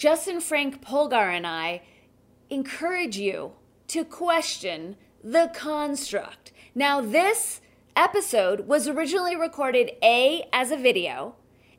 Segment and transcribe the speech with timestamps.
[0.00, 1.82] Justin Frank Polgar and I
[2.48, 3.52] encourage you
[3.88, 6.52] to question the construct.
[6.74, 7.60] Now, this
[7.94, 11.34] episode was originally recorded A as a video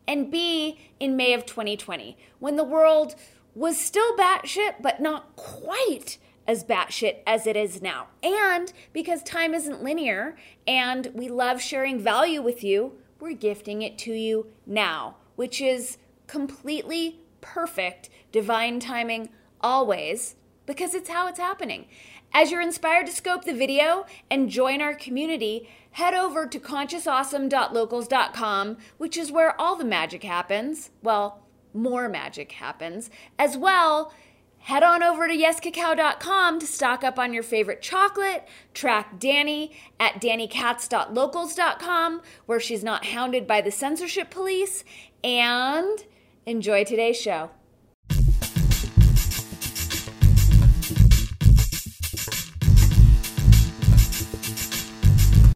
[0.08, 3.16] and B in May of 2020 when the world
[3.56, 8.10] was still batshit, but not quite as batshit as it is now.
[8.22, 13.98] And because time isn't linear and we love sharing value with you, we're gifting it
[13.98, 15.98] to you now, which is
[16.28, 21.88] completely perfect divine timing always because it's how it's happening.
[22.34, 28.78] As you're inspired to scope the video and join our community, head over to consciousawesome.locals.com,
[28.98, 30.92] which is where all the magic happens.
[31.04, 33.10] Well, more magic happens.
[33.38, 34.14] As well,
[34.60, 40.22] head on over to yescacao.com to stock up on your favorite chocolate, track Danny at
[40.22, 44.86] dannykatz.locals.com, where she's not hounded by the censorship police,
[45.24, 46.06] and
[46.48, 47.52] Enjoy today's show.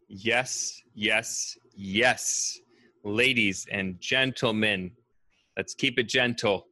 [0.08, 2.60] Yes, yes, yes.
[3.02, 4.92] Ladies and gentlemen,
[5.56, 6.68] let's keep it gentle.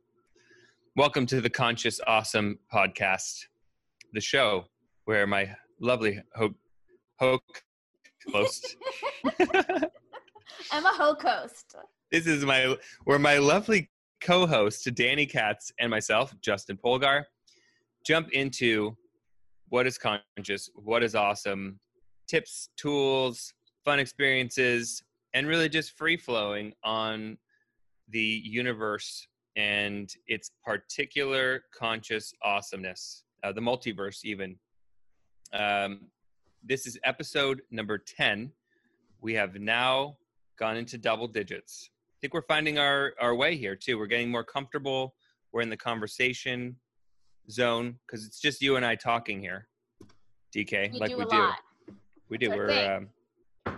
[0.95, 3.47] Welcome to the Conscious Awesome podcast,
[4.13, 4.67] the show
[5.07, 6.55] where my lovely hope
[7.19, 7.41] ho-
[8.33, 8.77] host.
[10.71, 11.75] I'm a host.
[12.13, 13.91] This is my where my lovely
[14.25, 17.25] co host to Danny Katz and myself, Justin Polgar,
[18.07, 18.97] jump into
[19.69, 21.79] what is conscious, what is awesome,
[22.27, 23.53] tips, tools,
[23.85, 25.03] fun experiences,
[25.35, 27.37] and really just free flowing on
[28.09, 34.57] the universe and its particular conscious awesomeness, uh, the multiverse, even.
[35.53, 36.09] Um,
[36.63, 38.51] this is episode number 10.
[39.21, 40.17] We have now
[40.59, 41.91] gone into double digits
[42.25, 43.99] think we're finding our our way here too.
[43.99, 45.15] We're getting more comfortable.
[45.53, 46.75] We're in the conversation
[47.51, 49.69] zone because it's just you and I talking here.
[50.57, 51.37] DK, we like do we do.
[51.37, 51.59] Lot.
[52.31, 52.49] We do.
[52.49, 53.09] We're
[53.67, 53.77] um,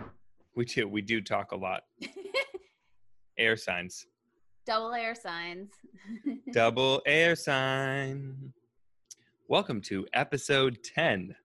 [0.55, 0.87] we do.
[0.87, 1.83] We do talk a lot.
[3.37, 4.05] air signs.
[4.65, 5.71] Double air signs.
[6.53, 8.53] Double air sign.
[9.49, 11.35] Welcome to episode 10.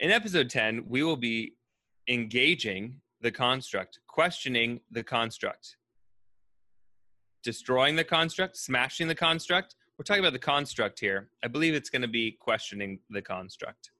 [0.00, 1.54] In episode 10, we will be
[2.08, 5.76] engaging the construct, questioning the construct,
[7.42, 9.74] destroying the construct, smashing the construct.
[9.98, 11.30] We're talking about the construct here.
[11.42, 13.90] I believe it's going to be questioning the construct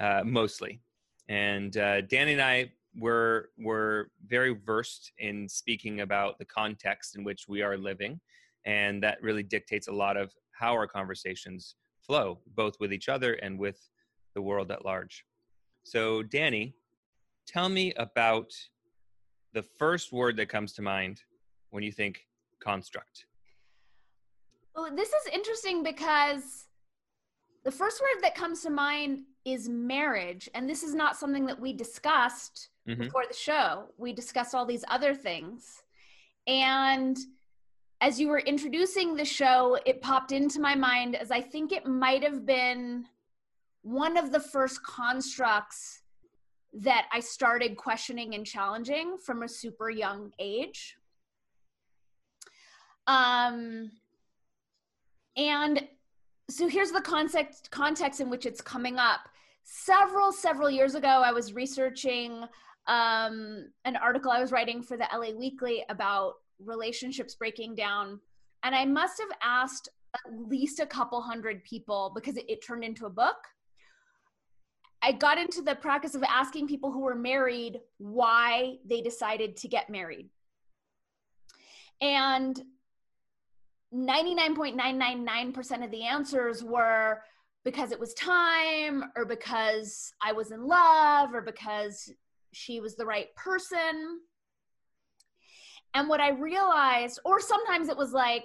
[0.00, 0.80] uh, mostly.
[1.28, 7.24] And uh, Danny and I were were very versed in speaking about the context in
[7.24, 8.20] which we are living,
[8.66, 13.34] and that really dictates a lot of how our conversations flow, both with each other
[13.34, 13.78] and with
[14.34, 15.24] the world at large.
[15.84, 16.74] So, Danny,
[17.52, 18.52] tell me about
[19.52, 21.22] the first word that comes to mind
[21.70, 22.26] when you think
[22.60, 23.26] construct.
[24.74, 26.66] Well, this is interesting because
[27.64, 30.48] the first word that comes to mind is marriage.
[30.54, 33.02] And this is not something that we discussed mm-hmm.
[33.02, 33.86] before the show.
[33.98, 35.82] We discussed all these other things.
[36.46, 37.18] And
[38.00, 41.86] as you were introducing the show, it popped into my mind as I think it
[41.86, 43.04] might have been
[43.82, 46.01] one of the first constructs
[46.74, 50.96] that I started questioning and challenging from a super young age.
[53.06, 53.90] Um,
[55.36, 55.86] and
[56.48, 59.28] so here's the context context in which it's coming up.
[59.64, 62.44] Several several years ago, I was researching
[62.86, 68.20] um, an article I was writing for the LA Weekly about relationships breaking down,
[68.62, 72.84] and I must have asked at least a couple hundred people because it, it turned
[72.84, 73.36] into a book
[75.02, 79.68] I got into the practice of asking people who were married why they decided to
[79.68, 80.28] get married.
[82.00, 82.62] And
[83.92, 87.20] 99.999% of the answers were
[87.64, 92.12] because it was time or because I was in love or because
[92.52, 94.20] she was the right person.
[95.94, 98.44] And what I realized, or sometimes it was like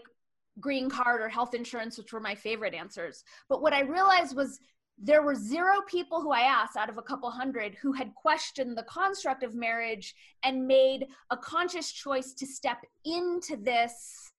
[0.60, 3.24] green card or health insurance, which were my favorite answers.
[3.48, 4.60] But what I realized was
[4.98, 8.78] there were zero people who I asked out of a couple hundred who had questioned
[8.78, 14.32] the construct of marriage and made a conscious choice to step into this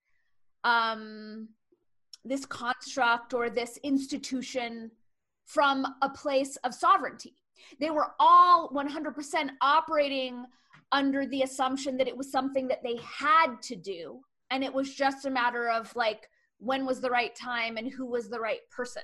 [0.65, 1.49] um,
[2.25, 4.91] this construct or this institution
[5.47, 7.35] from a place of sovereignty.
[7.81, 10.45] They were all 100% operating
[10.93, 14.21] under the assumption that it was something that they had to do
[14.51, 16.29] and it was just a matter of like
[16.59, 19.03] when was the right time and who was the right person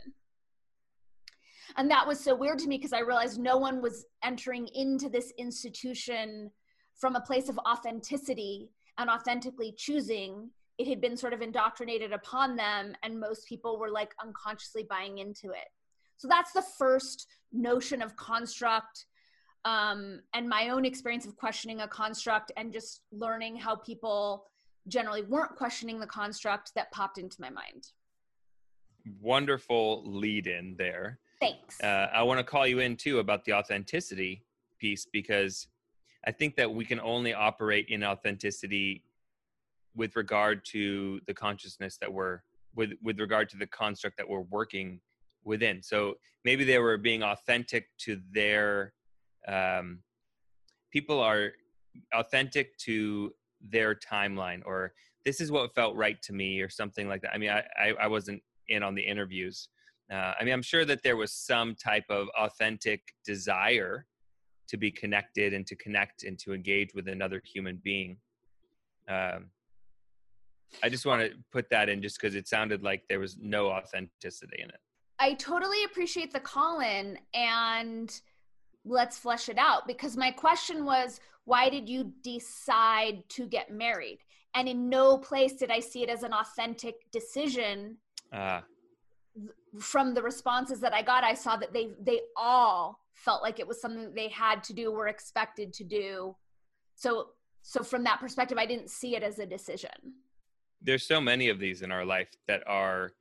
[1.77, 5.09] and that was so weird to me because i realized no one was entering into
[5.09, 6.51] this institution
[6.97, 12.57] from a place of authenticity and authentically choosing it had been sort of indoctrinated upon
[12.57, 15.69] them and most people were like unconsciously buying into it
[16.17, 19.07] so that's the first notion of construct
[19.65, 24.45] um, and my own experience of questioning a construct and just learning how people
[24.89, 27.89] generally weren't questioning the construct that popped into my mind.
[29.21, 31.19] Wonderful lead in there.
[31.41, 31.81] Thanks.
[31.83, 34.43] Uh, I want to call you in too about the authenticity
[34.79, 35.69] piece because
[36.27, 39.03] I think that we can only operate in authenticity
[39.95, 42.41] with regard to the consciousness that we're
[42.75, 45.01] with with regard to the construct that we're working
[45.45, 45.83] within.
[45.83, 46.15] So
[46.45, 48.93] maybe they were being authentic to their
[49.47, 50.01] um,
[50.91, 51.53] people are
[52.15, 54.93] authentic to their timeline or
[55.25, 57.95] this is what felt right to me or something like that i mean i i,
[58.03, 59.69] I wasn't in on the interviews
[60.13, 64.07] uh, i mean i'm sure that there was some type of authentic desire
[64.69, 68.17] to be connected and to connect and to engage with another human being.
[69.09, 69.51] Um,
[70.83, 73.69] i just want to put that in just because it sounded like there was no
[73.69, 74.81] authenticity in it.
[75.19, 78.21] I totally appreciate the call in and
[78.85, 84.21] let's flesh it out because my question was why did you decide to get married?
[84.55, 87.99] And in no place did i see it as an authentic decision
[88.33, 88.61] uh.
[89.81, 93.67] From the responses that i got i saw that they they all felt like it
[93.67, 96.37] was something they had to do were expected to do.
[96.95, 97.29] So
[97.63, 99.91] so from that perspective i didn't see it as a decision.
[100.83, 103.13] There's so many of these in our life that are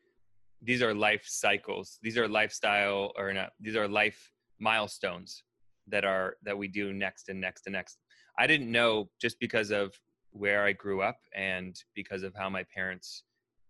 [0.61, 1.99] these are life cycles.
[2.01, 5.43] These are lifestyle or not these are life milestones
[5.87, 7.97] that are that we do next and next and next.
[8.37, 9.93] I didn't know just because of
[10.31, 13.23] where I grew up and because of how my parents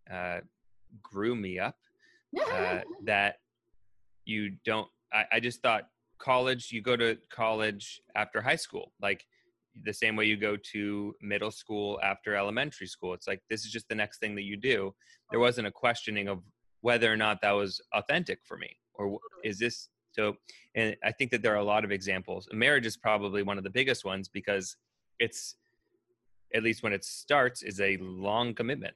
[0.10, 0.40] uh,
[1.02, 1.76] grew me up
[2.40, 3.36] uh, that
[4.26, 4.88] you don't.
[5.12, 5.88] I, I just thought
[6.20, 6.72] college.
[6.72, 9.26] You go to college after high school, like
[9.84, 13.14] the same way you go to middle school after elementary school.
[13.14, 14.94] It's like this is just the next thing that you do.
[15.32, 16.44] There wasn't a questioning of
[16.82, 20.36] whether or not that was authentic for me or is this so,
[20.76, 22.48] and I think that there are a lot of examples.
[22.54, 24.78] Marriage is probably one of the biggest ones because
[25.20, 25.56] it's,
[26.54, 28.94] at least when it starts, is a long commitment.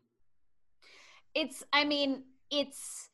[1.33, 3.09] It's, I mean, it's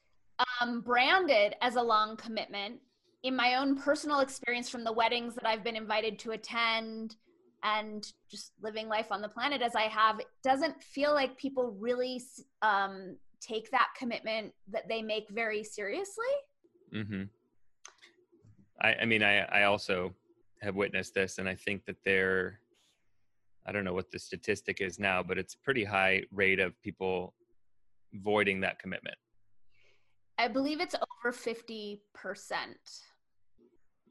[0.62, 2.80] um, branded as a long commitment.
[3.24, 7.16] In my own personal experience from the weddings that I've been invited to attend
[7.64, 11.76] and just living life on the planet as I have, it doesn't feel like people
[11.80, 12.22] really
[12.62, 16.26] um, take that commitment that they make very seriously.
[16.94, 17.24] Mm-hmm.
[18.82, 20.14] I, I mean, I, I also
[20.62, 22.60] have witnessed this, and I think that there,
[23.66, 26.80] I don't know what the statistic is now, but it's a pretty high rate of
[26.82, 27.34] people
[28.14, 29.16] voiding that commitment.
[30.38, 32.00] I believe it's over 50%.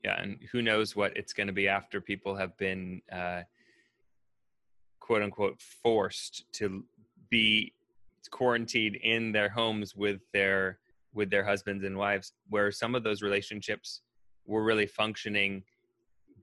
[0.05, 3.43] Yeah, and who knows what it's going to be after people have been, uh,
[5.01, 6.85] quote unquote, forced to
[7.31, 7.73] be
[8.31, 10.79] quarantined in their homes with their
[11.15, 14.01] with their husbands and wives, where some of those relationships
[14.47, 15.63] were really functioning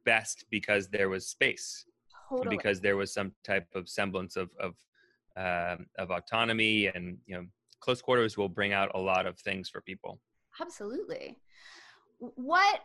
[0.06, 1.86] best because there was space
[2.30, 2.56] totally.
[2.56, 4.76] because there was some type of semblance of of
[5.36, 7.46] um, of autonomy and you know
[7.80, 10.20] close quarters will bring out a lot of things for people.
[10.62, 11.38] Absolutely.
[12.20, 12.82] What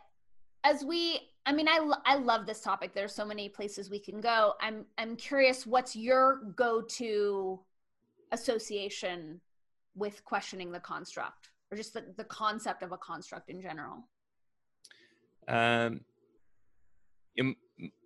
[0.63, 2.93] as we i mean i i love this topic.
[2.93, 4.53] There's so many places we can go.
[4.61, 7.59] I'm i'm curious what's your go-to
[8.31, 9.41] association
[9.95, 14.07] with questioning the construct or just the, the concept of a construct in general?
[15.47, 16.01] Um,
[17.37, 17.55] in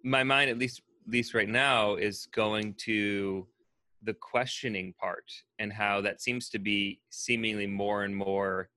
[0.04, 3.48] my mind, at least at least right now, is going to
[4.04, 5.26] the questioning part
[5.60, 8.70] and how that seems to be seemingly more and more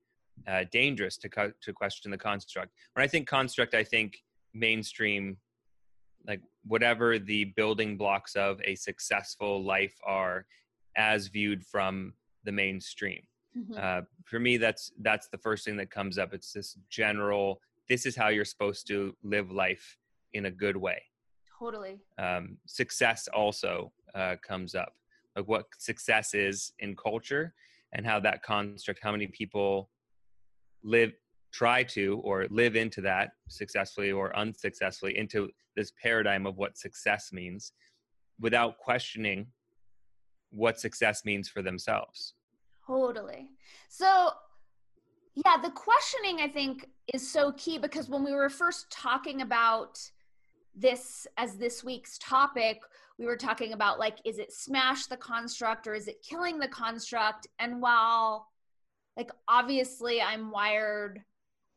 [0.47, 2.71] uh, dangerous to co- to question the construct.
[2.93, 4.17] When I think construct, I think
[4.53, 5.37] mainstream,
[6.27, 10.45] like whatever the building blocks of a successful life are,
[10.97, 12.13] as viewed from
[12.43, 13.21] the mainstream.
[13.57, 13.75] Mm-hmm.
[13.79, 16.33] Uh, for me, that's that's the first thing that comes up.
[16.33, 17.61] It's this general.
[17.89, 19.97] This is how you're supposed to live life
[20.33, 21.01] in a good way.
[21.59, 21.99] Totally.
[22.17, 24.93] Um, success also uh, comes up,
[25.35, 27.53] like what success is in culture,
[27.93, 28.99] and how that construct.
[29.03, 29.89] How many people
[30.83, 31.11] live
[31.53, 37.29] try to or live into that successfully or unsuccessfully into this paradigm of what success
[37.31, 37.73] means
[38.39, 39.47] without questioning
[40.49, 42.33] what success means for themselves.
[42.85, 43.49] Totally.
[43.89, 44.31] So,
[45.35, 49.99] yeah, the questioning I think is so key because when we were first talking about
[50.75, 52.81] this as this week's topic,
[53.19, 56.67] we were talking about like, is it smash the construct or is it killing the
[56.67, 57.47] construct?
[57.59, 58.47] And while,
[59.15, 61.21] like, obviously I'm wired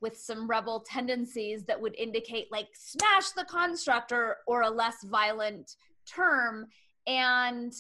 [0.01, 5.03] with some rebel tendencies that would indicate like smash the construct or, or a less
[5.05, 5.77] violent
[6.07, 6.67] term.
[7.07, 7.73] And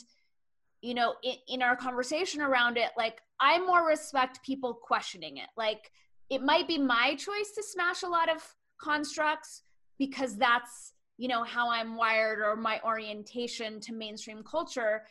[0.82, 5.48] you know in, in our conversation around it like i more respect people questioning it
[5.56, 5.90] like
[6.30, 8.42] it might be my choice to smash a lot of
[8.80, 9.62] constructs
[9.98, 15.04] because that's you know how i'm wired or my orientation to mainstream culture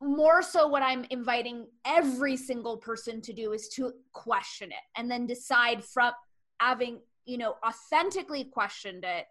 [0.00, 5.10] more so what i'm inviting every single person to do is to question it and
[5.10, 6.12] then decide from
[6.60, 9.26] having you know authentically questioned it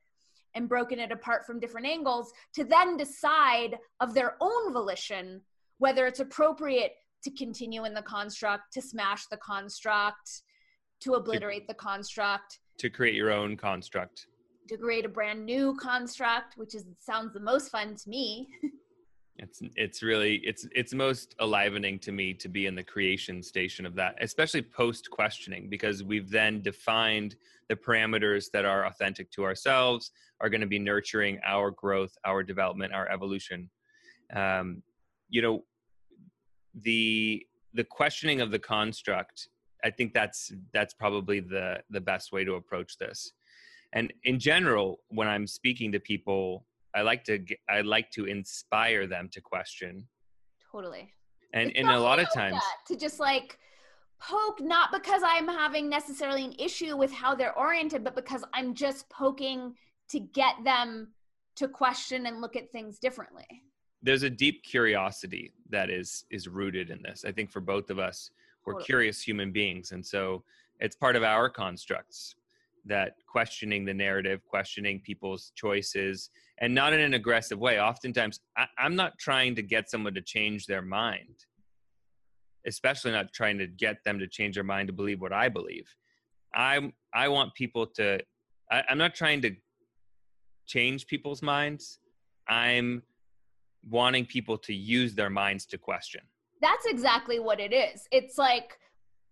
[0.55, 5.41] and broken it apart from different angles to then decide of their own volition
[5.77, 10.43] whether it's appropriate to continue in the construct, to smash the construct,
[11.01, 14.27] to obliterate the construct, to create your own construct,
[14.67, 18.47] to create a brand new construct, which is sounds the most fun to me.
[19.37, 23.85] it's it's really it's it's most alivening to me to be in the creation station
[23.85, 27.35] of that especially post questioning because we've then defined
[27.67, 32.43] the parameters that are authentic to ourselves are going to be nurturing our growth our
[32.43, 33.69] development our evolution
[34.33, 34.81] um,
[35.29, 35.63] you know
[36.83, 39.49] the the questioning of the construct
[39.83, 43.33] i think that's that's probably the the best way to approach this
[43.95, 49.07] and in general when i'm speaking to people i like to i like to inspire
[49.07, 50.07] them to question.
[50.71, 51.11] Totally.
[51.53, 53.57] And in a lot of times to just like
[54.19, 58.73] poke not because i'm having necessarily an issue with how they're oriented but because i'm
[58.73, 59.73] just poking
[60.09, 61.09] to get them
[61.55, 63.45] to question and look at things differently.
[64.01, 67.25] There's a deep curiosity that is is rooted in this.
[67.25, 68.31] I think for both of us
[68.65, 68.85] we're totally.
[68.85, 69.91] curious human beings.
[69.91, 70.43] And so
[70.79, 72.35] it's part of our constructs
[72.85, 78.67] that questioning the narrative questioning people's choices and not in an aggressive way oftentimes I,
[78.77, 81.35] i'm not trying to get someone to change their mind
[82.67, 85.87] especially not trying to get them to change their mind to believe what i believe
[86.53, 88.19] i i want people to
[88.71, 89.51] I, i'm not trying to
[90.67, 91.99] change people's minds
[92.47, 93.01] i'm
[93.89, 96.21] wanting people to use their minds to question.
[96.61, 98.07] That's exactly what it is.
[98.11, 98.77] It's like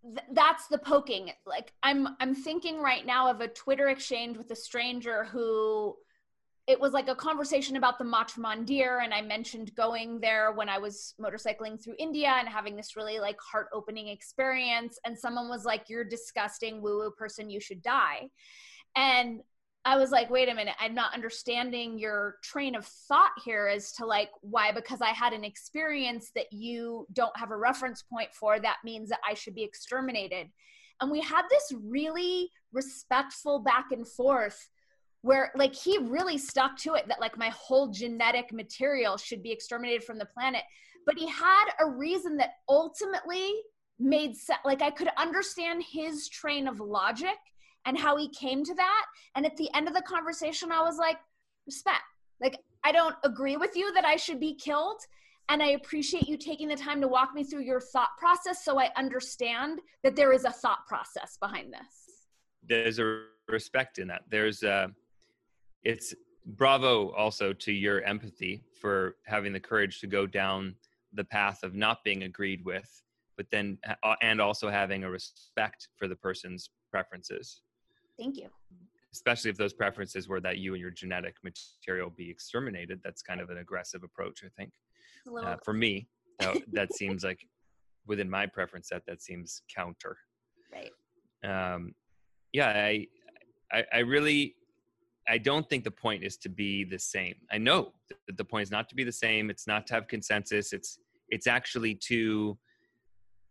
[0.03, 1.31] th- that's the poking.
[1.45, 5.95] Like I'm I'm thinking right now of a Twitter exchange with a stranger who
[6.65, 10.77] it was like a conversation about the Matrimandir, and I mentioned going there when I
[10.77, 14.97] was motorcycling through India and having this really like heart opening experience.
[15.05, 17.49] And someone was like, "You're disgusting, woo woo person.
[17.49, 18.29] You should die."
[18.95, 19.41] And
[19.85, 23.91] I was like, wait a minute, I'm not understanding your train of thought here as
[23.93, 28.33] to like why, because I had an experience that you don't have a reference point
[28.33, 30.47] for, that means that I should be exterminated.
[31.01, 34.69] And we had this really respectful back and forth
[35.21, 39.51] where like he really stuck to it that like my whole genetic material should be
[39.51, 40.61] exterminated from the planet.
[41.05, 43.53] But he had a reason that ultimately
[43.99, 44.59] made sense.
[44.63, 47.35] Like I could understand his train of logic
[47.85, 49.05] and how he came to that.
[49.35, 51.17] And at the end of the conversation, I was like,
[51.65, 52.03] respect.
[52.41, 54.99] Like, I don't agree with you that I should be killed.
[55.49, 58.79] And I appreciate you taking the time to walk me through your thought process so
[58.79, 62.27] I understand that there is a thought process behind this.
[62.67, 64.23] There's a respect in that.
[64.29, 64.89] There's a,
[65.83, 66.13] it's
[66.45, 70.75] bravo also to your empathy for having the courage to go down
[71.11, 73.03] the path of not being agreed with,
[73.35, 77.62] but then, uh, and also having a respect for the person's preferences.
[78.17, 78.49] Thank you.
[79.11, 82.99] Especially if those preferences were that you and your genetic material be exterminated.
[83.03, 84.71] That's kind of an aggressive approach, I think.
[85.43, 86.07] Uh, for me,
[86.39, 87.47] that, that seems like
[88.07, 90.17] within my preference set, that seems counter.
[90.71, 91.73] Right.
[91.73, 91.93] Um,
[92.51, 93.07] yeah, I,
[93.71, 94.55] I, I really,
[95.27, 97.35] I don't think the point is to be the same.
[97.51, 97.93] I know
[98.27, 99.49] that the point is not to be the same.
[99.49, 100.73] It's not to have consensus.
[100.73, 102.57] It's, it's actually to,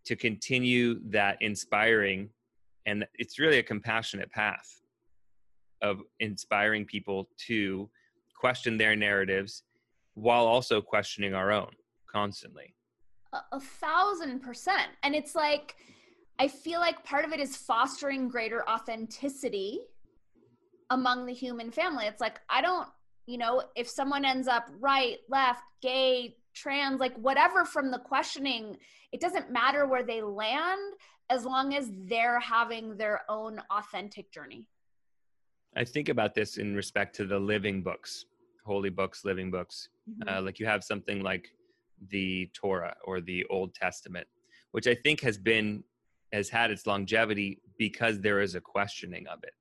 [0.04, 2.28] to continue that inspiring
[2.86, 4.80] and it's really a compassionate path
[5.80, 7.88] of inspiring people to
[8.36, 9.62] question their narratives
[10.14, 11.70] while also questioning our own
[12.06, 12.74] constantly
[13.32, 14.88] A, a thousand percent.
[15.02, 15.76] And it's like,
[16.38, 19.80] I feel like part of it is fostering greater authenticity
[20.90, 22.06] among the human family.
[22.06, 22.88] It's like, I don't,
[23.26, 28.76] you know, if someone ends up right, left, gay, trans, like whatever from the questioning,
[29.12, 30.94] it doesn't matter where they land
[31.30, 34.66] as long as they're having their own authentic journey.
[35.76, 38.26] I think about this in respect to the living books,
[38.66, 39.88] holy books, living books.
[40.08, 40.28] Mm-hmm.
[40.28, 41.48] Uh, like you have something like
[42.10, 44.26] the Torah or the Old Testament,
[44.72, 45.82] which I think has been
[46.32, 49.52] has had its longevity because there is a questioning of it,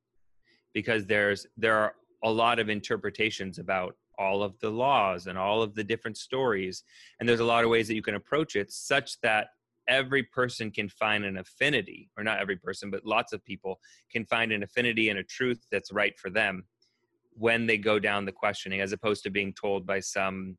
[0.73, 5.59] because there's there are a lot of interpretations about all of the laws and all
[5.61, 6.83] of the different stories,
[7.19, 9.47] and there's a lot of ways that you can approach it, such that
[9.87, 13.79] every person can find an affinity, or not every person, but lots of people
[14.13, 16.63] can find an affinity and a truth that's right for them
[17.33, 20.57] when they go down the questioning, as opposed to being told by some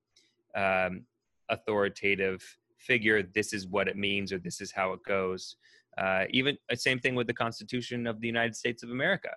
[0.56, 1.04] um,
[1.48, 2.42] authoritative
[2.78, 5.56] figure, this is what it means or this is how it goes.
[5.98, 9.30] Uh, even uh, same thing with the Constitution of the United States of America.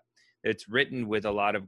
[0.43, 1.63] It's written with a lot of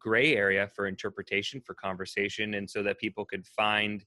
[0.00, 4.04] gray area for interpretation, for conversation, and so that people could find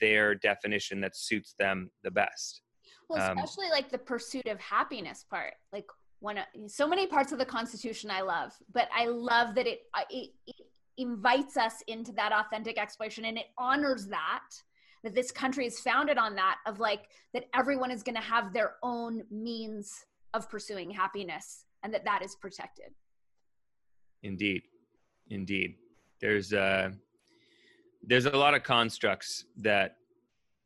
[0.00, 2.62] their definition that suits them the best.
[3.08, 5.54] Well, um, especially um, like the pursuit of happiness part.
[5.72, 5.86] Like
[6.20, 9.80] one, of, so many parts of the Constitution I love, but I love that it,
[10.08, 14.42] it, it invites us into that authentic exploration and it honors that
[15.02, 18.52] that this country is founded on that of like that everyone is going to have
[18.52, 22.94] their own means of pursuing happiness and that that is protected
[24.22, 24.62] indeed
[25.30, 25.74] indeed
[26.20, 26.90] there's uh
[28.02, 29.96] there's a lot of constructs that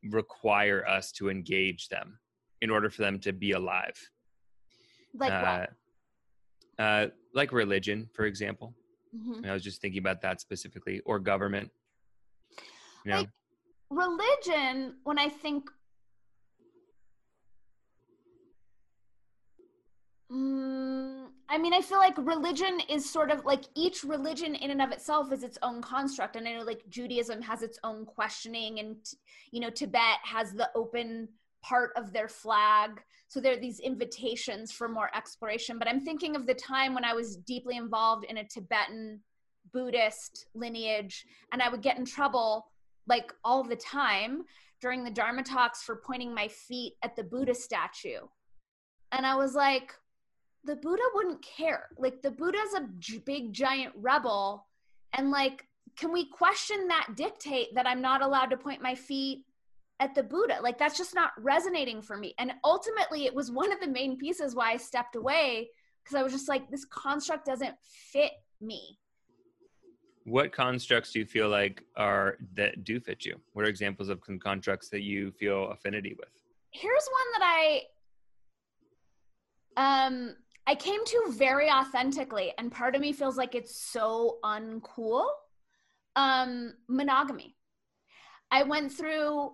[0.05, 2.19] require us to engage them
[2.61, 3.99] in order for them to be alive
[5.15, 5.67] like uh,
[6.79, 6.85] what?
[6.85, 8.75] Uh, like religion for example
[9.15, 9.45] mm-hmm.
[9.45, 11.71] i was just thinking about that specifically or government
[13.05, 13.19] you know?
[13.19, 13.29] like
[13.91, 15.71] religion when i think
[20.31, 21.18] mm,
[21.49, 24.93] i mean i feel like religion is sort of like each religion in and of
[24.93, 28.97] itself is its own construct and i know like judaism has its own questioning and
[29.51, 31.29] you know tibet has the open
[31.63, 36.37] part of their flag so there are these invitations for more exploration but i'm thinking
[36.37, 39.21] of the time when i was deeply involved in a tibetan
[39.73, 42.67] buddhist lineage and i would get in trouble
[43.09, 44.45] like all the time
[44.81, 48.21] during the Dharma talks for pointing my feet at the Buddha statue.
[49.13, 49.95] And I was like,
[50.69, 51.89] the Buddha wouldn't care.
[51.97, 54.67] Like, the Buddha's a g- big, giant rebel.
[55.15, 59.47] And, like, can we question that dictate that I'm not allowed to point my feet
[59.99, 60.59] at the Buddha?
[60.63, 62.35] Like, that's just not resonating for me.
[62.39, 65.71] And ultimately, it was one of the main pieces why I stepped away
[66.05, 67.75] because I was just like, this construct doesn't
[68.13, 68.99] fit me
[70.25, 74.21] what constructs do you feel like are that do fit you what are examples of
[74.41, 76.29] constructs that you feel affinity with
[76.71, 77.81] here's one that i
[79.79, 80.35] um
[80.69, 85.27] i came to very authentically and part of me feels like it's so uncool.
[86.15, 87.57] Um monogamy.
[88.51, 89.53] I went through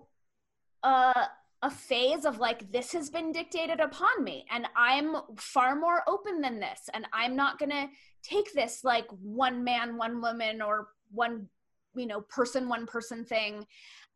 [0.83, 1.27] a
[1.61, 6.41] a phase of like this has been dictated upon me and i'm far more open
[6.41, 7.87] than this and i'm not to
[8.21, 11.47] take this like one man one woman or one
[11.95, 13.65] you know person one person thing.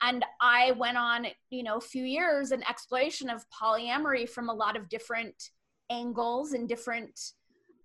[0.01, 4.53] And i went on you know a few years an exploration of polyamory from a
[4.53, 5.49] lot of different
[5.89, 7.19] angles and different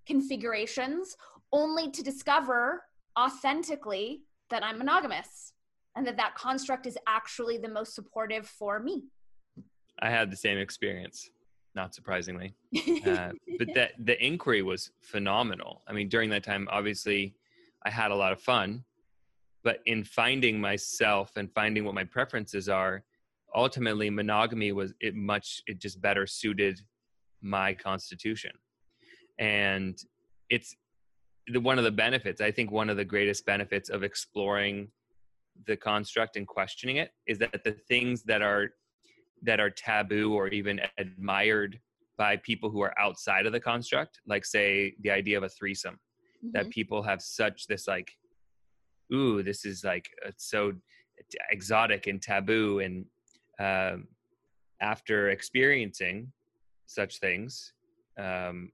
[0.06, 1.16] configurations
[1.52, 2.82] only to discover
[3.18, 5.52] authentically that i'm monogamous
[5.96, 9.04] and that that construct is actually the most supportive for me
[10.00, 11.30] I had the same experience,
[11.74, 12.54] not surprisingly.
[13.06, 15.82] Uh, but that the inquiry was phenomenal.
[15.86, 17.34] I mean, during that time, obviously,
[17.84, 18.82] I had a lot of fun,
[19.62, 23.04] but in finding myself and finding what my preferences are,
[23.54, 26.80] ultimately, monogamy was it much it just better suited
[27.44, 28.52] my constitution,
[29.38, 29.96] and
[30.50, 30.74] it's
[31.48, 32.40] the, one of the benefits.
[32.40, 34.88] I think one of the greatest benefits of exploring
[35.66, 38.70] the construct and questioning it is that the things that are
[39.42, 41.78] that are taboo or even admired
[42.16, 45.94] by people who are outside of the construct like say the idea of a threesome
[45.94, 46.50] mm-hmm.
[46.52, 48.10] that people have such this like
[49.12, 50.72] ooh this is like it's so
[51.50, 53.04] exotic and taboo and
[53.60, 54.08] um,
[54.80, 56.32] after experiencing
[56.94, 57.72] such things
[58.18, 58.70] um,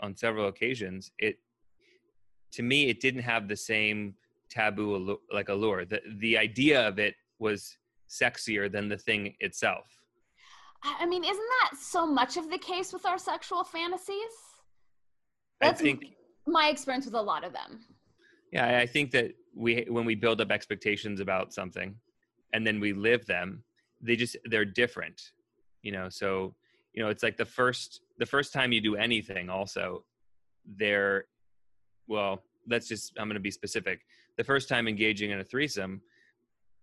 [0.00, 1.36] on several occasions it
[2.52, 4.14] to me it didn't have the same
[4.50, 7.76] taboo allure, like allure the the idea of it was
[8.08, 9.86] sexier than the thing itself
[10.86, 14.34] I mean, isn't that so much of the case with our sexual fantasies?
[15.58, 16.04] That's I think
[16.46, 17.80] my experience with a lot of them.
[18.52, 21.96] Yeah, I think that we when we build up expectations about something
[22.52, 23.64] and then we live them,
[24.02, 25.32] they just they're different
[25.82, 26.54] you know so
[26.94, 30.04] you know it's like the first the first time you do anything also
[30.76, 31.24] they're
[32.06, 34.00] well let's just i'm going to be specific.
[34.36, 36.00] The first time engaging in a threesome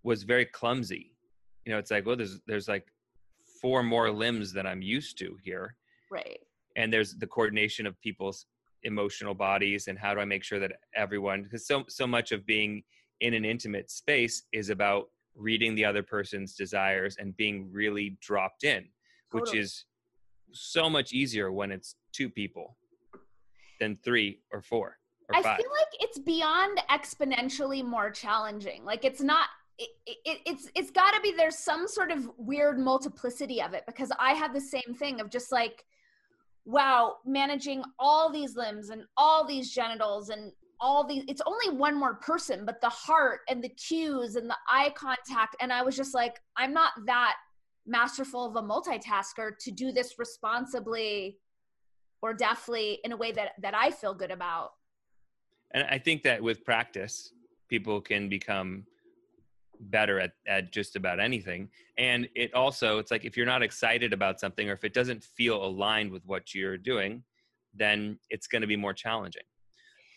[0.03, 1.13] was very clumsy.
[1.65, 2.87] You know it's like well there's there's like
[3.61, 5.75] four more limbs than i'm used to here.
[6.11, 6.39] Right.
[6.75, 8.45] And there's the coordination of people's
[8.83, 12.45] emotional bodies and how do i make sure that everyone because so so much of
[12.47, 12.83] being
[13.19, 18.63] in an intimate space is about reading the other person's desires and being really dropped
[18.63, 18.85] in
[19.31, 19.51] totally.
[19.51, 19.85] which is
[20.53, 22.77] so much easier when it's two people
[23.79, 24.97] than three or four
[25.29, 25.57] or I five.
[25.57, 28.85] feel like it's beyond exponentially more challenging.
[28.85, 32.79] Like it's not it, it, it's it's got to be there's some sort of weird
[32.79, 35.83] multiplicity of it because I have the same thing of just like
[36.65, 41.97] wow managing all these limbs and all these genitals and all these it's only one
[41.97, 45.95] more person but the heart and the cues and the eye contact and I was
[45.95, 47.35] just like I'm not that
[47.91, 51.37] masterful of a multitasker to do this responsibly
[52.21, 54.71] or deftly in a way that that I feel good about.
[55.73, 57.33] And I think that with practice,
[57.69, 58.85] people can become
[59.79, 61.69] better at, at just about anything.
[61.97, 65.23] And it also, it's like if you're not excited about something or if it doesn't
[65.23, 67.23] feel aligned with what you're doing,
[67.73, 69.43] then it's going to be more challenging.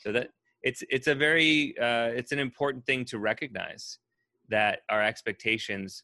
[0.00, 0.30] So that
[0.62, 3.98] it's it's a very uh, it's an important thing to recognize
[4.48, 6.02] that our expectations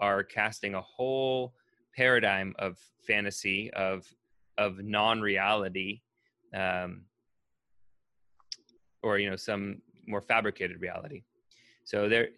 [0.00, 1.54] are casting a whole
[1.96, 4.06] paradigm of fantasy of
[4.58, 6.00] of non-reality
[6.54, 7.02] um,
[9.02, 11.22] or you know some more fabricated reality.
[11.84, 12.28] So there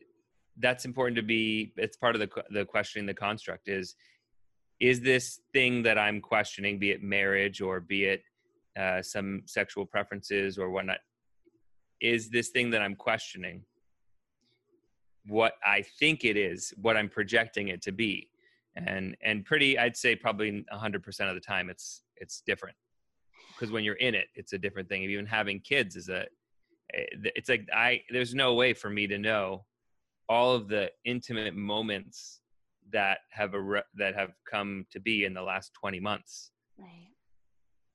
[0.59, 3.94] that's important to be it's part of the the questioning the construct is
[4.81, 8.22] is this thing that i'm questioning be it marriage or be it
[8.79, 10.98] uh, some sexual preferences or whatnot
[12.01, 13.62] is this thing that i'm questioning
[15.26, 18.28] what I think it is, what I'm projecting it to be.
[18.76, 22.76] And and pretty I'd say probably 100% of the time it's it's different.
[23.54, 25.02] Because when you're in it, it's a different thing.
[25.02, 26.22] Even having kids is a
[26.94, 27.04] eh,
[27.37, 29.64] it's like I there's no way for me to know
[30.28, 32.40] all of the intimate moments
[32.92, 36.50] that have a that have come to be in the last 20 months.
[36.78, 37.08] Right.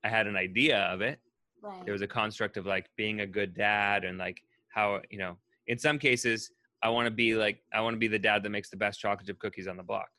[0.03, 1.19] I had an idea of it.
[1.61, 1.83] Right.
[1.85, 5.37] There was a construct of like being a good dad and like how, you know,
[5.67, 6.51] in some cases
[6.83, 8.99] I want to be like I want to be the dad that makes the best
[8.99, 10.09] chocolate chip cookies on the block.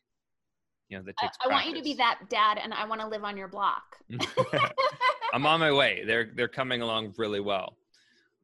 [0.88, 1.36] You know, that takes.
[1.44, 3.48] I, I want you to be that dad, and I want to live on your
[3.48, 3.96] block.
[5.34, 6.02] I'm on my way.
[6.06, 7.76] They're they're coming along really well,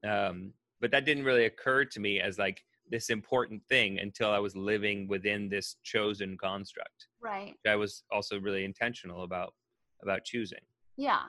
[0.07, 4.39] um, but that didn't really occur to me as like this important thing until I
[4.39, 7.09] was living within this chosen construct.
[7.23, 7.55] Right.
[7.67, 9.55] I was also really intentional about
[10.03, 10.61] about choosing.
[10.97, 11.23] Yeah.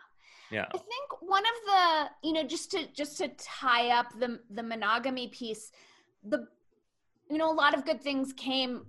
[0.52, 0.66] Yeah.
[0.68, 4.64] I think one of the, you know, just to just to tie up the the
[4.64, 5.72] monogamy piece,
[6.24, 6.48] the
[7.30, 8.86] you know, a lot of good things came.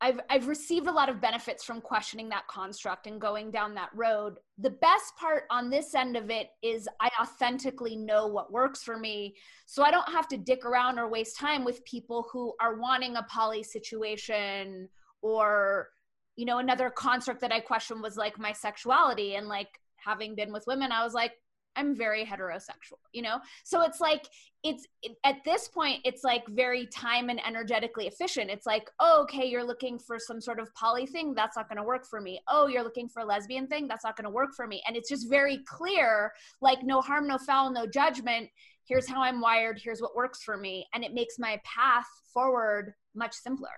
[0.00, 3.90] I've I've received a lot of benefits from questioning that construct and going down that
[3.94, 4.36] road.
[4.58, 8.96] The best part on this end of it is I authentically know what works for
[8.96, 9.34] me,
[9.66, 13.16] so I don't have to dick around or waste time with people who are wanting
[13.16, 14.88] a poly situation
[15.20, 15.88] or
[16.36, 20.52] you know another construct that I questioned was like my sexuality and like having been
[20.52, 21.32] with women I was like
[21.78, 23.38] I'm very heterosexual, you know?
[23.64, 24.26] So it's like,
[24.64, 28.50] it's it, at this point, it's like very time and energetically efficient.
[28.50, 31.34] It's like, oh, okay, you're looking for some sort of poly thing.
[31.34, 32.40] That's not going to work for me.
[32.48, 33.86] Oh, you're looking for a lesbian thing.
[33.86, 34.82] That's not going to work for me.
[34.86, 38.50] And it's just very clear, like, no harm, no foul, no judgment.
[38.84, 39.80] Here's how I'm wired.
[39.82, 40.88] Here's what works for me.
[40.92, 43.68] And it makes my path forward much simpler.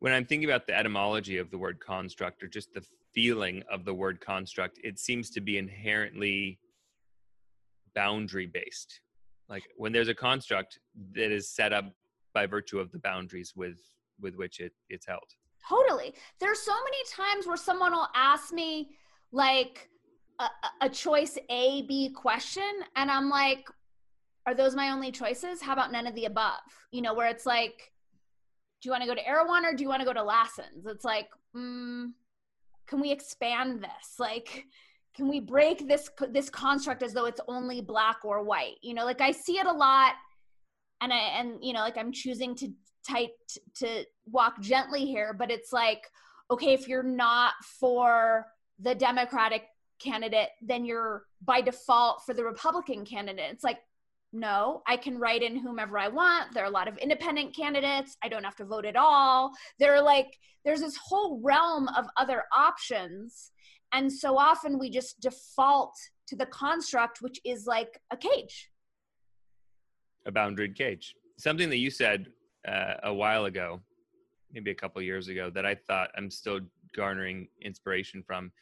[0.00, 2.82] When I'm thinking about the etymology of the word construct or just the
[3.14, 6.58] feeling of the word construct, it seems to be inherently
[7.94, 9.00] boundary based.
[9.48, 10.78] Like when there's a construct
[11.14, 11.84] that is set up
[12.32, 13.78] by virtue of the boundaries with
[14.20, 15.28] with which it, it's held.
[15.68, 16.14] Totally.
[16.40, 18.90] There's so many times where someone will ask me
[19.32, 19.88] like
[20.38, 20.46] a,
[20.82, 23.66] a choice A B question, and I'm like,
[24.46, 25.60] are those my only choices?
[25.60, 26.60] How about none of the above?
[26.90, 27.92] You know, where it's like,
[28.80, 30.86] do you want to go to Erewhon or do you want to go to Lassen's?
[30.86, 32.10] It's like, mm,
[32.92, 34.18] can we expand this?
[34.18, 34.66] Like
[35.16, 38.76] can we break this this construct as though it's only black or white?
[38.82, 40.12] You know like i see it a lot
[41.00, 42.68] and i and you know like i'm choosing to
[43.08, 43.30] tight
[43.76, 46.02] to walk gently here but it's like
[46.50, 48.46] okay if you're not for
[48.78, 49.64] the democratic
[49.98, 53.50] candidate then you're by default for the republican candidate.
[53.50, 53.78] It's like
[54.32, 56.54] no, I can write in whomever I want.
[56.54, 58.16] There are a lot of independent candidates.
[58.22, 59.52] I don't have to vote at all.
[59.78, 63.50] There are like, there's this whole realm of other options.
[63.92, 65.94] And so often we just default
[66.28, 68.70] to the construct, which is like a cage.
[70.26, 71.14] A boundaried cage.
[71.36, 72.28] Something that you said
[72.66, 73.80] uh, a while ago
[74.52, 76.60] maybe a couple years ago that I thought I'm still
[76.94, 78.52] garnering inspiration from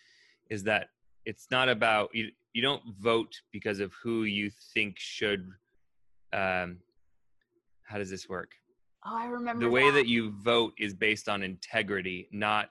[0.48, 0.88] is that
[1.24, 2.11] it's not about
[2.53, 5.51] you don't vote because of who you think should
[6.33, 6.79] um
[7.85, 8.53] how does this work?
[9.05, 9.93] Oh i remember the way that.
[9.93, 12.71] that you vote is based on integrity not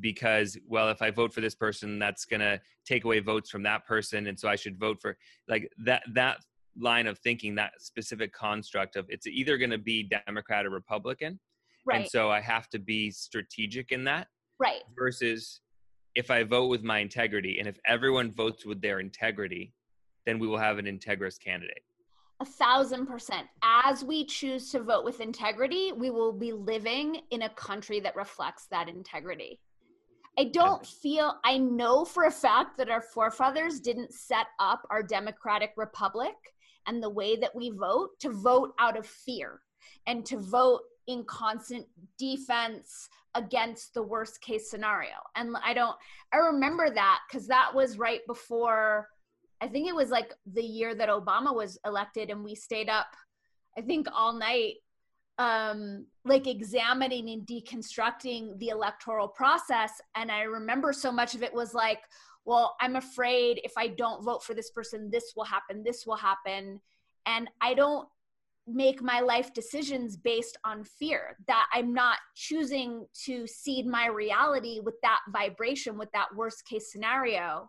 [0.00, 3.62] because well if i vote for this person that's going to take away votes from
[3.62, 5.16] that person and so i should vote for
[5.48, 6.38] like that that
[6.78, 11.40] line of thinking that specific construct of it's either going to be democrat or republican
[11.86, 12.02] right.
[12.02, 14.28] and so i have to be strategic in that
[14.60, 14.82] right.
[14.96, 15.60] versus
[16.18, 19.72] if I vote with my integrity and if everyone votes with their integrity,
[20.26, 21.84] then we will have an integrous candidate.
[22.40, 23.46] A thousand percent.
[23.62, 28.16] As we choose to vote with integrity, we will be living in a country that
[28.16, 29.60] reflects that integrity.
[30.36, 35.04] I don't feel, I know for a fact that our forefathers didn't set up our
[35.04, 36.34] democratic republic
[36.88, 39.60] and the way that we vote to vote out of fear
[40.08, 41.86] and to vote in constant
[42.18, 45.16] defense against the worst case scenario.
[45.36, 45.96] And I don't,
[46.32, 49.08] I remember that because that was right before,
[49.60, 53.06] I think it was like the year that Obama was elected, and we stayed up,
[53.76, 54.74] I think, all night,
[55.38, 59.92] um, like examining and deconstructing the electoral process.
[60.16, 62.00] And I remember so much of it was like,
[62.44, 66.16] well, I'm afraid if I don't vote for this person, this will happen, this will
[66.16, 66.80] happen.
[67.26, 68.08] And I don't
[68.68, 74.80] make my life decisions based on fear that i'm not choosing to seed my reality
[74.80, 77.68] with that vibration with that worst case scenario.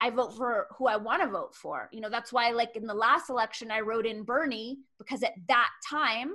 [0.00, 1.88] I vote for who i want to vote for.
[1.92, 5.34] You know that's why like in the last election i wrote in bernie because at
[5.48, 6.34] that time